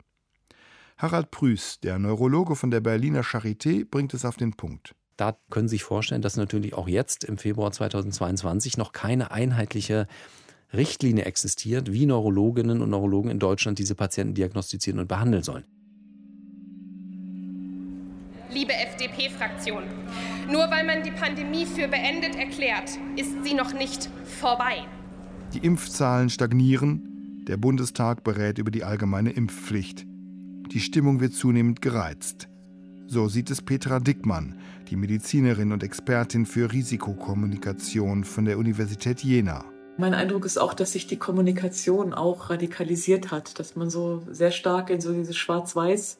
Harald 0.99 1.31
Prüß, 1.31 1.81
der 1.81 1.99
Neurologe 1.99 2.57
von 2.57 2.71
der 2.71 2.81
Berliner 2.81 3.23
Charité, 3.23 3.89
bringt 3.89 4.13
es 4.15 4.25
auf 4.25 4.37
den 4.37 4.53
Punkt. 4.53 4.95
Da 5.17 5.37
können 5.49 5.69
Sie 5.69 5.77
sich 5.77 5.85
vorstellen, 5.85 6.23
dass 6.23 6.37
natürlich 6.37 6.75
auch 6.75 6.89
jetzt 6.89 7.25
im 7.25 7.39
Februar 7.39 7.73
2022 7.73 8.77
noch 8.77 8.93
keine 8.93 9.31
einheitliche 9.31 10.07
Richtlinie 10.75 11.25
existiert, 11.25 11.91
wie 11.91 12.05
Neurologinnen 12.05 12.83
und 12.83 12.91
Neurologen 12.91 13.31
in 13.31 13.39
Deutschland 13.39 13.79
diese 13.79 13.95
Patienten 13.95 14.35
diagnostizieren 14.35 15.01
und 15.01 15.09
behandeln 15.09 15.43
sollen 15.43 15.65
liebe 18.51 18.73
FDP-Fraktion. 18.73 19.85
Nur 20.51 20.71
weil 20.71 20.85
man 20.85 21.03
die 21.03 21.11
Pandemie 21.11 21.67
für 21.67 21.89
beendet 21.89 22.37
erklärt, 22.37 22.99
ist 23.17 23.45
sie 23.45 23.55
noch 23.55 23.73
nicht 23.73 24.09
vorbei. 24.41 24.85
Die 25.55 25.59
Impfzahlen 25.59 26.31
stagnieren. 26.31 27.45
Der 27.47 27.57
Bundestag 27.57 28.25
berät 28.25 28.59
über 28.59 28.71
die 28.71 28.85
allgemeine 28.85 29.31
Impfpflicht. 29.31 30.07
Die 30.73 30.81
Stimmung 30.81 31.21
wird 31.21 31.33
zunehmend 31.33 31.81
gereizt. 31.81 32.49
So 33.07 33.29
sieht 33.29 33.51
es 33.51 33.63
Petra 33.63 34.01
Dickmann, 34.01 34.59
die 34.91 34.97
Medizinerin 34.97 35.73
und 35.73 35.83
Expertin 35.83 36.45
für 36.45 36.71
Risikokommunikation 36.71 38.25
von 38.25 38.45
der 38.45 38.59
Universität 38.59 39.21
Jena. 39.21 39.65
Mein 39.97 40.13
Eindruck 40.13 40.45
ist 40.45 40.59
auch, 40.59 40.75
dass 40.75 40.93
sich 40.93 41.07
die 41.07 41.17
Kommunikation 41.17 42.13
auch 42.13 42.51
radikalisiert 42.51 43.31
hat, 43.31 43.59
dass 43.59 43.77
man 43.77 43.89
so 43.89 44.23
sehr 44.31 44.51
stark 44.51 44.91
in 44.91 45.01
so 45.01 45.13
dieses 45.13 45.37
Schwarz-Weiß 45.37 46.19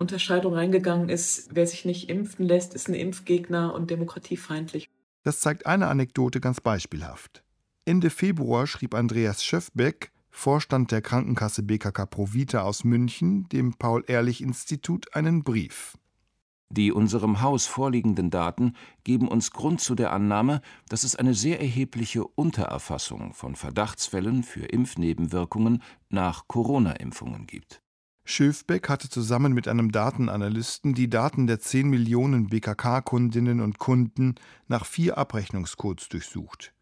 Unterscheidung 0.00 0.54
reingegangen 0.54 1.08
ist, 1.08 1.50
wer 1.52 1.66
sich 1.66 1.84
nicht 1.84 2.08
impfen 2.08 2.46
lässt, 2.46 2.74
ist 2.74 2.88
ein 2.88 2.94
Impfgegner 2.94 3.74
und 3.74 3.90
demokratiefeindlich. 3.90 4.88
Das 5.22 5.40
zeigt 5.40 5.66
eine 5.66 5.88
Anekdote 5.88 6.40
ganz 6.40 6.60
beispielhaft. 6.60 7.44
Ende 7.84 8.08
Februar 8.10 8.66
schrieb 8.66 8.94
Andreas 8.94 9.44
Schöffbeck, 9.44 10.10
Vorstand 10.30 10.92
der 10.92 11.02
Krankenkasse 11.02 11.62
BKK 11.62 12.06
Provita 12.06 12.62
aus 12.62 12.84
München, 12.84 13.48
dem 13.50 13.74
Paul-Ehrlich-Institut 13.74 15.14
einen 15.14 15.42
Brief. 15.42 15.98
Die 16.72 16.92
unserem 16.92 17.42
Haus 17.42 17.66
vorliegenden 17.66 18.30
Daten 18.30 18.74
geben 19.02 19.26
uns 19.26 19.50
Grund 19.50 19.80
zu 19.80 19.96
der 19.96 20.12
Annahme, 20.12 20.60
dass 20.88 21.02
es 21.02 21.16
eine 21.16 21.34
sehr 21.34 21.60
erhebliche 21.60 22.24
Untererfassung 22.24 23.34
von 23.34 23.56
Verdachtsfällen 23.56 24.44
für 24.44 24.66
Impfnebenwirkungen 24.66 25.82
nach 26.10 26.46
Corona-Impfungen 26.46 27.48
gibt. 27.48 27.82
Schöfbeck 28.24 28.88
hatte 28.88 29.08
zusammen 29.08 29.52
mit 29.52 29.66
einem 29.66 29.90
Datenanalysten 29.92 30.94
die 30.94 31.08
Daten 31.08 31.46
der 31.46 31.60
10 31.60 31.88
Millionen 31.88 32.48
BKK-Kundinnen 32.48 33.60
und 33.60 33.78
Kunden 33.78 34.36
nach 34.68 34.86
vier 34.86 35.18
Abrechnungscodes 35.18 36.08
durchsucht. 36.08 36.72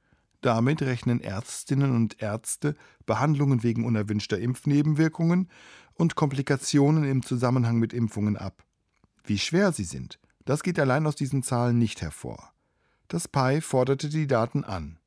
Damit 0.40 0.83
rechnen 0.83 1.20
Ärztinnen 1.20 1.94
und 1.94 2.22
Ärzte 2.22 2.77
Behandlungen 3.07 3.62
wegen 3.62 3.85
unerwünschter 3.85 4.38
Impfnebenwirkungen 4.38 5.48
und 5.94 6.14
Komplikationen 6.14 7.05
im 7.05 7.22
Zusammenhang 7.22 7.79
mit 7.79 7.92
Impfungen 7.92 8.37
ab. 8.37 8.62
Wie 9.24 9.38
schwer 9.38 9.72
sie 9.72 9.85
sind, 9.85 10.20
das 10.44 10.62
geht 10.62 10.79
allein 10.79 11.07
aus 11.07 11.16
diesen 11.16 11.42
Zahlen 11.42 11.79
nicht 11.79 12.03
hervor. 12.03 12.53
Das 13.09 13.27
PI 13.27 13.61
forderte 13.61 14.09
die 14.09 14.27
Daten 14.27 14.64
an. 14.64 14.98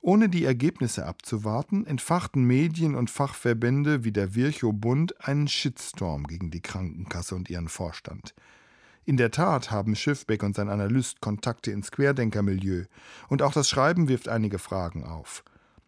Ohne 0.00 0.28
die 0.28 0.44
Ergebnisse 0.44 1.06
abzuwarten, 1.06 1.84
entfachten 1.84 2.44
Medien 2.44 2.94
und 2.94 3.10
Fachverbände 3.10 4.04
wie 4.04 4.12
der 4.12 4.34
Virchow-Bund 4.34 5.26
einen 5.26 5.48
Shitstorm 5.48 6.26
gegen 6.26 6.50
die 6.50 6.60
Krankenkasse 6.60 7.34
und 7.34 7.50
ihren 7.50 7.68
Vorstand. 7.68 8.34
In 9.04 9.16
der 9.16 9.30
Tat 9.30 9.70
haben 9.70 9.96
Schiffbeck 9.96 10.42
und 10.42 10.54
sein 10.54 10.68
Analyst 10.68 11.20
Kontakte 11.20 11.70
ins 11.70 11.90
Querdenkermilieu, 11.90 12.84
und 13.28 13.42
auch 13.42 13.52
das 13.52 13.68
Schreiben 13.68 14.08
wirft 14.08 14.28
einige 14.28 14.58
Fragen 14.58 15.02
auf. 15.02 15.42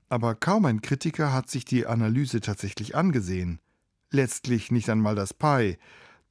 Aber 0.09 0.35
kaum 0.35 0.64
ein 0.64 0.83
Kritiker 0.83 1.33
hat 1.33 1.49
sich 1.49 1.64
die 1.64 1.87
Analyse 1.87 2.40
tatsächlich 2.40 2.96
angesehen. 2.96 3.61
Letztlich 4.11 4.73
nicht 4.73 4.90
einmal 4.90 5.14
das 5.14 5.35
PI, 5.35 5.79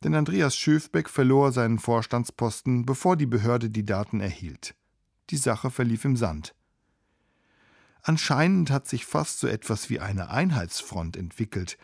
denn 0.03 0.15
Andreas 0.15 0.55
Schöfbeck 0.57 1.09
verlor 1.09 1.51
seinen 1.51 1.79
Vorstandsposten, 1.79 2.85
bevor 2.85 3.15
die 3.15 3.25
Behörde 3.25 3.69
die 3.69 3.85
Daten 3.85 4.19
erhielt. 4.19 4.75
Die 5.29 5.37
Sache 5.37 5.69
verlief 5.69 6.03
im 6.05 6.17
Sand. 6.17 6.55
Anscheinend 8.09 8.71
hat 8.71 8.87
sich 8.87 9.05
fast 9.05 9.39
so 9.39 9.45
etwas 9.45 9.91
wie 9.91 9.99
eine 9.99 10.31
Einheitsfront 10.31 11.15
entwickelt, 11.15 11.77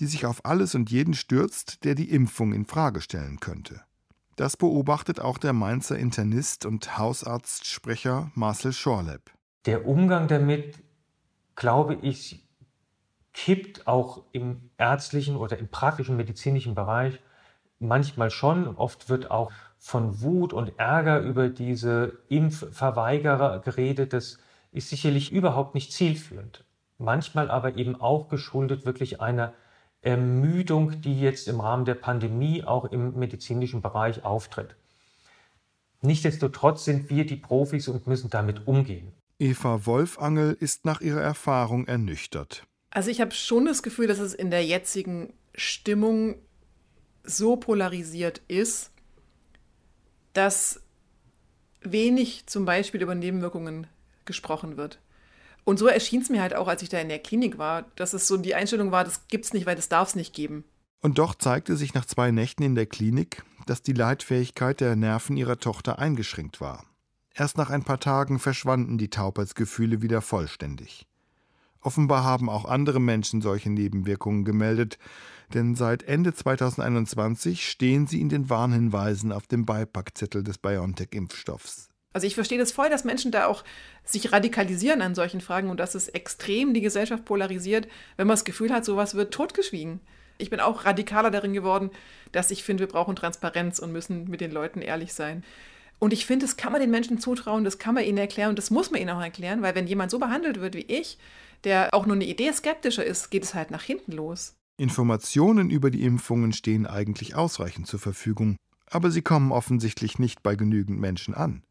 die 0.00 0.06
sich 0.06 0.24
auf 0.24 0.46
alles 0.46 0.74
und 0.74 0.90
jeden 0.90 1.12
stürzt, 1.12 1.84
der 1.84 1.94
die 1.94 2.08
Impfung 2.08 2.54
in 2.54 2.64
Frage 2.64 3.02
stellen 3.02 3.40
könnte. 3.40 3.82
Das 4.36 4.56
beobachtet 4.56 5.20
auch 5.20 5.36
der 5.36 5.52
Mainzer 5.52 5.98
Internist 5.98 6.64
und 6.64 6.96
Hausarztsprecher 6.96 8.30
Marcel 8.34 8.72
Schorlepp. 8.72 9.30
Der 9.66 9.86
Umgang 9.86 10.28
damit, 10.28 10.82
glaube 11.56 11.98
ich, 12.00 12.48
kippt 13.34 13.86
auch 13.86 14.22
im 14.32 14.70
ärztlichen 14.78 15.36
oder 15.36 15.58
im 15.58 15.68
praktischen 15.68 16.16
medizinischen 16.16 16.74
Bereich 16.74 17.20
manchmal 17.80 18.30
schon. 18.30 18.66
Oft 18.76 19.10
wird 19.10 19.30
auch 19.30 19.52
von 19.76 20.22
Wut 20.22 20.54
und 20.54 20.78
Ärger 20.78 21.20
über 21.20 21.50
diese 21.50 22.18
Impfverweigerer 22.30 23.58
geredet. 23.58 24.14
Das 24.14 24.38
ist 24.76 24.90
sicherlich 24.90 25.32
überhaupt 25.32 25.74
nicht 25.74 25.92
zielführend. 25.92 26.64
Manchmal 26.98 27.50
aber 27.50 27.76
eben 27.76 28.00
auch 28.00 28.28
geschuldet 28.28 28.84
wirklich 28.84 29.20
einer 29.20 29.52
Ermüdung, 30.02 31.00
die 31.00 31.20
jetzt 31.20 31.48
im 31.48 31.60
Rahmen 31.60 31.84
der 31.84 31.94
Pandemie 31.94 32.62
auch 32.64 32.84
im 32.84 33.18
medizinischen 33.18 33.82
Bereich 33.82 34.24
auftritt. 34.24 34.76
Nichtsdestotrotz 36.02 36.84
sind 36.84 37.10
wir 37.10 37.26
die 37.26 37.36
Profis 37.36 37.88
und 37.88 38.06
müssen 38.06 38.30
damit 38.30 38.66
umgehen. 38.66 39.12
Eva 39.38 39.84
Wolfangel 39.84 40.56
ist 40.58 40.84
nach 40.84 41.00
ihrer 41.00 41.20
Erfahrung 41.20 41.86
ernüchtert. 41.86 42.64
Also 42.90 43.10
ich 43.10 43.20
habe 43.20 43.32
schon 43.32 43.66
das 43.66 43.82
Gefühl, 43.82 44.06
dass 44.06 44.18
es 44.18 44.32
in 44.32 44.50
der 44.50 44.64
jetzigen 44.64 45.32
Stimmung 45.54 46.36
so 47.24 47.56
polarisiert 47.56 48.40
ist, 48.48 48.92
dass 50.32 50.82
wenig 51.80 52.46
zum 52.46 52.64
Beispiel 52.64 53.02
über 53.02 53.14
Nebenwirkungen 53.14 53.86
gesprochen 54.26 54.76
wird. 54.76 55.00
Und 55.64 55.78
so 55.78 55.86
erschien 55.88 56.22
es 56.22 56.30
mir 56.30 56.42
halt 56.42 56.54
auch, 56.54 56.68
als 56.68 56.82
ich 56.82 56.88
da 56.88 56.98
in 56.98 57.08
der 57.08 57.18
Klinik 57.18 57.58
war, 57.58 57.86
dass 57.96 58.12
es 58.12 58.28
so 58.28 58.36
die 58.36 58.54
Einstellung 58.54 58.92
war, 58.92 59.02
das 59.02 59.26
gibt's 59.28 59.52
nicht, 59.52 59.66
weil 59.66 59.74
das 59.76 59.88
darf 59.88 60.08
es 60.08 60.14
nicht 60.14 60.32
geben. 60.32 60.64
Und 61.00 61.18
doch 61.18 61.34
zeigte 61.34 61.76
sich 61.76 61.94
nach 61.94 62.04
zwei 62.04 62.30
Nächten 62.30 62.62
in 62.62 62.74
der 62.74 62.86
Klinik, 62.86 63.42
dass 63.66 63.82
die 63.82 63.92
Leitfähigkeit 63.92 64.80
der 64.80 64.96
Nerven 64.96 65.36
ihrer 65.36 65.58
Tochter 65.58 65.98
eingeschränkt 65.98 66.60
war. 66.60 66.84
Erst 67.34 67.58
nach 67.58 67.68
ein 67.68 67.82
paar 67.84 68.00
Tagen 68.00 68.38
verschwanden 68.38 68.96
die 68.96 69.10
Taubheitsgefühle 69.10 70.02
wieder 70.02 70.22
vollständig. 70.22 71.06
Offenbar 71.80 72.24
haben 72.24 72.48
auch 72.48 72.64
andere 72.64 73.00
Menschen 73.00 73.42
solche 73.42 73.70
Nebenwirkungen 73.70 74.44
gemeldet, 74.44 74.98
denn 75.52 75.74
seit 75.74 76.02
Ende 76.02 76.34
2021 76.34 77.68
stehen 77.68 78.06
sie 78.06 78.20
in 78.20 78.28
den 78.28 78.50
Warnhinweisen 78.50 79.32
auf 79.32 79.46
dem 79.46 79.66
Beipackzettel 79.66 80.42
des 80.42 80.58
BioNTech-Impfstoffs. 80.58 81.88
Also 82.12 82.26
ich 82.26 82.34
verstehe 82.34 82.58
das 82.58 82.72
voll, 82.72 82.88
dass 82.88 83.04
Menschen 83.04 83.30
da 83.30 83.46
auch 83.46 83.62
sich 84.04 84.32
radikalisieren 84.32 85.02
an 85.02 85.14
solchen 85.14 85.40
Fragen 85.40 85.68
und 85.68 85.78
dass 85.78 85.94
es 85.94 86.08
extrem 86.08 86.72
die 86.72 86.80
Gesellschaft 86.80 87.24
polarisiert, 87.24 87.88
wenn 88.16 88.26
man 88.26 88.34
das 88.34 88.44
Gefühl 88.44 88.72
hat, 88.72 88.84
sowas 88.84 89.14
wird 89.14 89.34
totgeschwiegen. 89.34 90.00
Ich 90.38 90.50
bin 90.50 90.60
auch 90.60 90.84
radikaler 90.84 91.30
darin 91.30 91.52
geworden, 91.52 91.90
dass 92.32 92.50
ich 92.50 92.64
finde, 92.64 92.84
wir 92.84 92.88
brauchen 92.88 93.16
Transparenz 93.16 93.78
und 93.78 93.92
müssen 93.92 94.28
mit 94.28 94.40
den 94.40 94.50
Leuten 94.50 94.82
ehrlich 94.82 95.12
sein. 95.12 95.44
Und 95.98 96.12
ich 96.12 96.26
finde, 96.26 96.44
das 96.44 96.56
kann 96.56 96.72
man 96.72 96.80
den 96.80 96.90
Menschen 96.90 97.18
zutrauen, 97.18 97.64
das 97.64 97.78
kann 97.78 97.94
man 97.94 98.04
ihnen 98.04 98.18
erklären 98.18 98.50
und 98.50 98.58
das 98.58 98.70
muss 98.70 98.90
man 98.90 99.00
ihnen 99.00 99.10
auch 99.10 99.22
erklären, 99.22 99.62
weil 99.62 99.74
wenn 99.74 99.86
jemand 99.86 100.10
so 100.10 100.18
behandelt 100.18 100.60
wird 100.60 100.74
wie 100.74 100.86
ich, 100.88 101.18
der 101.64 101.94
auch 101.94 102.06
nur 102.06 102.16
eine 102.16 102.26
Idee 102.26 102.52
skeptischer 102.52 103.04
ist, 103.04 103.30
geht 103.30 103.44
es 103.44 103.54
halt 103.54 103.70
nach 103.70 103.82
hinten 103.82 104.12
los. 104.12 104.54
Informationen 104.78 105.70
über 105.70 105.90
die 105.90 106.02
Impfungen 106.02 106.52
stehen 106.52 106.86
eigentlich 106.86 107.34
ausreichend 107.34 107.86
zur 107.86 107.98
Verfügung, 107.98 108.56
aber 108.90 109.10
sie 109.10 109.22
kommen 109.22 109.52
offensichtlich 109.52 110.18
nicht 110.18 110.42
bei 110.42 110.54
genügend 110.54 111.00
Menschen 111.00 111.34
an. 111.34 111.62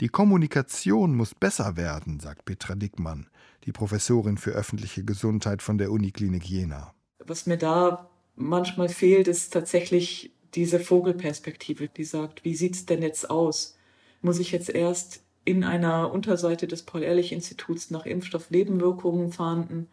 Die 0.00 0.08
Kommunikation 0.08 1.16
muss 1.16 1.34
besser 1.34 1.76
werden, 1.76 2.20
sagt 2.20 2.44
Petra 2.44 2.76
Dickmann, 2.76 3.26
die 3.64 3.72
Professorin 3.72 4.38
für 4.38 4.52
öffentliche 4.52 5.02
Gesundheit 5.02 5.60
von 5.60 5.76
der 5.76 5.90
Uniklinik 5.90 6.44
Jena. 6.44 6.94
Was 7.18 7.46
mir 7.46 7.56
da 7.56 8.08
manchmal 8.36 8.88
fehlt, 8.88 9.26
ist 9.26 9.52
tatsächlich 9.52 10.30
diese 10.54 10.78
Vogelperspektive, 10.78 11.88
die 11.88 12.04
sagt, 12.04 12.44
wie 12.44 12.54
sieht 12.54 12.76
es 12.76 12.86
denn 12.86 13.02
jetzt 13.02 13.28
aus? 13.28 13.76
Muss 14.22 14.38
ich 14.38 14.52
jetzt 14.52 14.70
erst 14.70 15.24
in 15.44 15.64
einer 15.64 16.12
Unterseite 16.12 16.68
des 16.68 16.84
Paul-Ehrlich-Instituts 16.84 17.90
nach 17.90 18.06
Impfstoffnebenwirkungen 18.06 19.32
fahnden? 19.32 19.88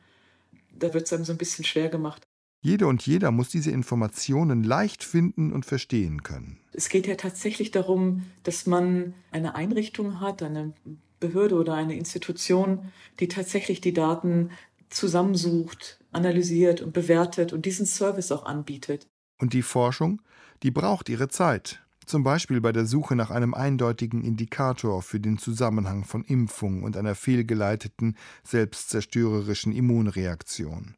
Da 0.78 0.94
wird 0.94 1.06
es 1.06 1.14
einem 1.14 1.26
so 1.26 1.32
ein 1.32 1.40
bisschen 1.40 1.66
schwer 1.66 1.90
gemacht. 1.90 2.22
Jede 2.62 2.88
und 2.88 3.06
jeder 3.06 3.32
muss 3.32 3.50
diese 3.50 3.72
Informationen 3.72 4.64
leicht 4.64 5.04
finden 5.04 5.54
und 5.54 5.66
verstehen 5.66 6.24
können. 6.24 6.58
Es 6.74 6.90
geht 6.90 7.06
ja 7.06 7.16
tatsächlich 7.16 7.72
darum, 7.72 8.24
dass 8.44 8.66
man 8.66 9.14
eine 9.32 9.56
Einrichtung 9.56 10.20
hat, 10.20 10.42
eine 10.42 10.74
Behörde 11.20 11.56
oder 11.56 11.76
eine 11.76 11.96
Institution, 11.96 12.92
die 13.20 13.28
tatsächlich 13.28 13.82
die 13.82 13.94
Daten 13.94 14.50
zusammensucht, 14.90 16.00
analysiert 16.12 16.82
und 16.82 16.94
bewertet 16.94 17.54
und 17.54 17.66
diesen 17.66 17.86
Service 17.86 18.32
auch 18.32 18.46
anbietet. 18.46 19.08
Und 19.40 19.54
die 19.54 19.62
Forschung, 19.62 20.22
die 20.64 20.72
braucht 20.72 21.10
ihre 21.10 21.28
Zeit. 21.28 21.82
Zum 22.06 22.24
Beispiel 22.24 22.62
bei 22.62 22.72
der 22.72 22.86
Suche 22.86 23.16
nach 23.16 23.32
einem 23.32 23.54
eindeutigen 23.54 24.24
Indikator 24.24 25.02
für 25.02 25.20
den 25.20 25.40
Zusammenhang 25.40 26.04
von 26.04 26.24
Impfung 26.24 26.84
und 26.84 26.98
einer 26.98 27.16
fehlgeleiteten, 27.16 28.16
selbstzerstörerischen 28.44 29.74
Immunreaktion. 29.74 30.96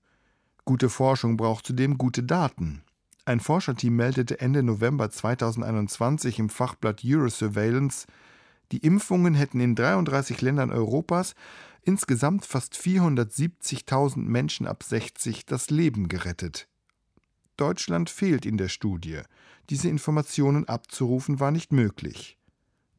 Gute 0.68 0.90
Forschung 0.90 1.38
braucht 1.38 1.66
zudem 1.66 1.98
gute 1.98 2.24
Daten. 2.24 2.84
Ein 3.24 3.40
Forscherteam 3.40 3.96
meldete 3.96 4.42
Ende 4.42 4.64
November 4.64 5.10
2021 5.10 6.40
im 6.40 6.50
Fachblatt 6.50 7.04
Eurosurveillance, 7.06 8.06
die 8.74 8.80
Impfungen 8.80 9.34
hätten 9.34 9.62
in 9.62 9.76
33 9.76 10.42
Ländern 10.42 10.70
Europas 10.72 11.36
insgesamt 11.84 12.46
fast 12.46 12.76
470.000 12.76 14.18
Menschen 14.18 14.68
ab 14.68 14.84
60 14.84 15.46
das 15.46 15.70
Leben 15.70 16.10
gerettet. 16.10 16.68
Deutschland 17.56 18.10
fehlt 18.10 18.46
in 18.46 18.58
der 18.58 18.68
Studie. 18.68 19.22
Diese 19.70 19.88
Informationen 19.88 20.68
abzurufen 20.68 21.40
war 21.40 21.52
nicht 21.52 21.72
möglich. 21.72 22.38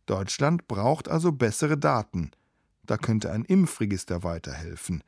Deutschland 0.06 0.68
braucht 0.68 1.06
also 1.10 1.32
bessere 1.32 1.76
Daten. 1.76 2.30
Da 2.86 2.96
könnte 2.96 3.30
ein 3.30 3.44
Impfregister 3.44 4.22
weiterhelfen. 4.22 5.02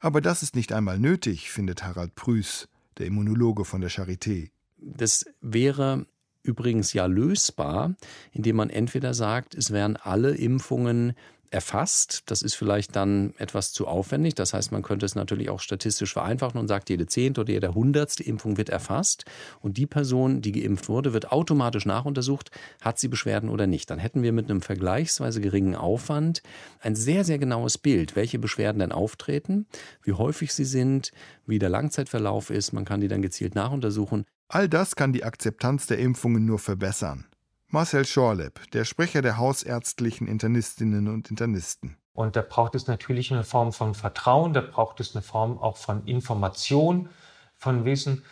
Aber 0.00 0.20
das 0.20 0.42
ist 0.42 0.54
nicht 0.54 0.72
einmal 0.72 0.98
nötig, 0.98 1.50
findet 1.50 1.82
Harald 1.82 2.14
Prüß, 2.14 2.68
der 2.98 3.06
Immunologe 3.06 3.64
von 3.64 3.80
der 3.80 3.90
Charité. 3.90 4.50
Das 4.76 5.26
wäre 5.40 6.06
übrigens 6.42 6.92
ja 6.92 7.06
lösbar, 7.06 7.94
indem 8.32 8.56
man 8.56 8.70
entweder 8.70 9.12
sagt, 9.12 9.54
es 9.54 9.70
wären 9.72 9.96
alle 9.96 10.34
Impfungen 10.34 11.14
erfasst. 11.50 12.22
Das 12.26 12.42
ist 12.42 12.54
vielleicht 12.54 12.96
dann 12.96 13.34
etwas 13.38 13.72
zu 13.72 13.86
aufwendig. 13.86 14.34
Das 14.34 14.54
heißt, 14.54 14.72
man 14.72 14.82
könnte 14.82 15.06
es 15.06 15.14
natürlich 15.14 15.50
auch 15.50 15.60
statistisch 15.60 16.12
vereinfachen 16.12 16.60
und 16.60 16.68
sagt, 16.68 16.90
jede 16.90 17.06
zehnte 17.06 17.40
oder 17.42 17.52
jede 17.52 17.74
hundertste 17.74 18.22
Impfung 18.22 18.56
wird 18.56 18.68
erfasst 18.68 19.24
und 19.60 19.76
die 19.76 19.86
Person, 19.86 20.40
die 20.40 20.52
geimpft 20.52 20.88
wurde, 20.88 21.12
wird 21.12 21.32
automatisch 21.32 21.86
nachuntersucht, 21.86 22.50
hat 22.80 22.98
sie 22.98 23.08
Beschwerden 23.08 23.48
oder 23.48 23.66
nicht. 23.66 23.90
Dann 23.90 23.98
hätten 23.98 24.22
wir 24.22 24.32
mit 24.32 24.50
einem 24.50 24.60
vergleichsweise 24.60 25.40
geringen 25.40 25.74
Aufwand 25.74 26.42
ein 26.80 26.94
sehr, 26.94 27.24
sehr 27.24 27.38
genaues 27.38 27.78
Bild, 27.78 28.16
welche 28.16 28.38
Beschwerden 28.38 28.80
denn 28.80 28.92
auftreten, 28.92 29.66
wie 30.02 30.12
häufig 30.12 30.52
sie 30.52 30.64
sind, 30.64 31.12
wie 31.46 31.58
der 31.58 31.70
Langzeitverlauf 31.70 32.50
ist. 32.50 32.72
Man 32.72 32.84
kann 32.84 33.00
die 33.00 33.08
dann 33.08 33.22
gezielt 33.22 33.54
nachuntersuchen. 33.54 34.24
All 34.48 34.68
das 34.68 34.96
kann 34.96 35.12
die 35.12 35.24
Akzeptanz 35.24 35.86
der 35.86 35.98
Impfungen 35.98 36.46
nur 36.46 36.58
verbessern. 36.58 37.27
Marcel 37.70 38.06
Schorlepp, 38.06 38.70
der 38.70 38.86
Sprecher 38.86 39.20
der 39.20 39.36
hausärztlichen 39.36 40.26
Internistinnen 40.26 41.06
und 41.06 41.30
Internisten. 41.30 41.98
Und 42.14 42.34
da 42.34 42.40
braucht 42.40 42.74
es 42.74 42.86
natürlich 42.86 43.30
eine 43.30 43.44
Form 43.44 43.74
von 43.74 43.94
Vertrauen, 43.94 44.54
da 44.54 44.62
braucht 44.62 45.00
es 45.00 45.14
eine 45.14 45.20
Form 45.22 45.58
auch 45.58 45.76
von 45.76 46.06
Information, 46.06 47.10
von 47.56 47.84
Wissen, 47.84 48.24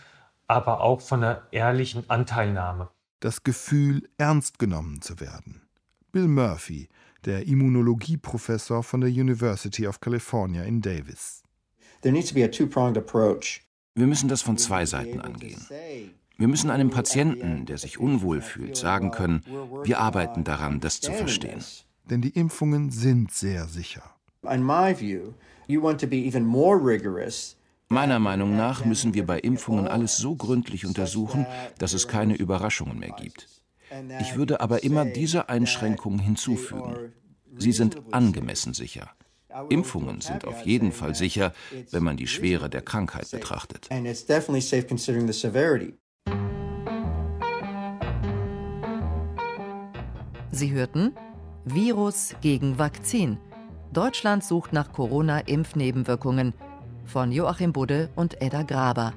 aber 0.46 0.81
auch 0.81 1.03
von 1.03 1.22
einer 1.22 1.42
ehrlichen 1.51 2.09
Anteilnahme. 2.09 2.88
Das 3.20 3.42
Gefühl, 3.42 4.09
ernst 4.16 4.59
genommen 4.59 5.03
zu 5.03 5.20
werden. 5.20 5.68
Bill 6.12 6.29
Murphy, 6.29 6.88
der 7.27 7.46
Immunologieprofessor 7.46 8.83
von 8.83 9.03
der 9.03 9.11
University 9.11 9.87
of 9.87 10.01
California 10.01 10.62
in 10.62 10.81
Davis. 10.81 11.42
Wir 12.03 12.12
müssen 14.07 14.29
das 14.29 14.40
von 14.40 14.57
zwei 14.57 14.87
Seiten 14.87 15.20
angehen. 15.20 15.61
Wir 16.38 16.49
müssen 16.49 16.70
einem 16.70 16.90
Patienten, 16.90 17.64
der 17.64 17.79
sich 17.79 17.99
unwohl 17.99 18.42
fühlt, 18.42 18.77
sagen 18.77 19.11
können, 19.11 19.42
wir 19.85 19.99
arbeiten 20.01 20.44
daran, 20.44 20.81
das 20.81 21.01
zu 21.01 21.12
verstehen. 21.12 21.64
Denn 22.05 22.20
die 22.20 22.31
Impfungen 22.31 22.90
sind 22.90 23.33
sehr 23.33 23.66
sicher. 23.66 24.03
Meiner 27.88 28.18
Meinung 28.18 28.57
nach 28.57 28.85
müssen 28.85 29.14
wir 29.14 29.25
bei 29.25 29.38
Impfungen 29.38 29.88
alles 29.88 30.16
so 30.16 30.35
gründlich 30.35 30.87
untersuchen, 30.87 31.46
dass 31.79 31.94
es 31.94 32.07
keine 32.09 32.35
Überraschungen 32.37 32.99
mehr 32.99 33.12
gibt. 33.12 33.49
Ich 34.20 34.37
würde 34.37 34.61
aber 34.61 34.83
immer 34.83 35.05
diese 35.05 35.49
Einschränkungen 35.49 36.18
hinzufügen. 36.18 37.12
Sie 37.57 37.72
sind 37.72 37.96
angemessen 38.12 38.75
sicher. 38.75 39.11
Impfungen 39.70 40.20
sind 40.20 40.44
auf 40.44 40.66
jeden 40.66 40.92
Fall 40.92 41.14
sicher, 41.14 41.55
wenn 41.90 42.03
man 42.03 42.16
die 42.16 42.27
Schwere 42.27 42.68
der 42.68 42.83
Krankheit 42.83 43.31
betrachtet. 43.31 43.88
Sie 50.57 50.73
hörten 50.73 51.12
Virus 51.66 52.35
gegen 52.40 52.79
Vakzin. 52.79 53.37
Deutschland 53.92 54.42
sucht 54.42 54.73
nach 54.73 54.90
Corona-Impfnebenwirkungen 54.90 56.55
von 57.05 57.31
Joachim 57.31 57.75
Budde 57.75 58.09
und 58.16 58.40
Edda 58.40 58.62
Graber. 58.62 59.12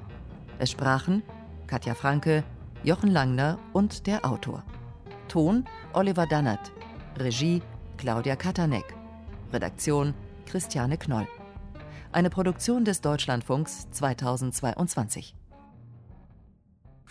Es 0.58 0.72
sprachen 0.72 1.22
Katja 1.66 1.94
Franke, 1.94 2.44
Jochen 2.82 3.10
Langner 3.10 3.58
und 3.72 4.06
der 4.06 4.26
Autor. 4.26 4.62
Ton 5.28 5.64
Oliver 5.94 6.26
Dannert. 6.26 6.72
Regie 7.18 7.62
Claudia 7.96 8.36
Katanek. 8.36 8.94
Redaktion 9.50 10.12
Christiane 10.44 10.98
Knoll. 10.98 11.26
Eine 12.12 12.28
Produktion 12.28 12.84
des 12.84 13.00
Deutschlandfunks 13.00 13.90
2022. 13.92 15.39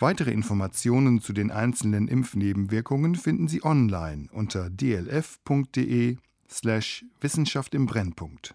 Weitere 0.00 0.30
Informationen 0.30 1.20
zu 1.20 1.34
den 1.34 1.50
einzelnen 1.50 2.08
Impfnebenwirkungen 2.08 3.16
finden 3.16 3.48
Sie 3.48 3.62
online 3.62 4.28
unter 4.32 4.70
dlf.de 4.70 6.16
slash 6.48 7.04
Wissenschaft 7.20 7.74
im 7.74 7.84
Brennpunkt. 7.84 8.54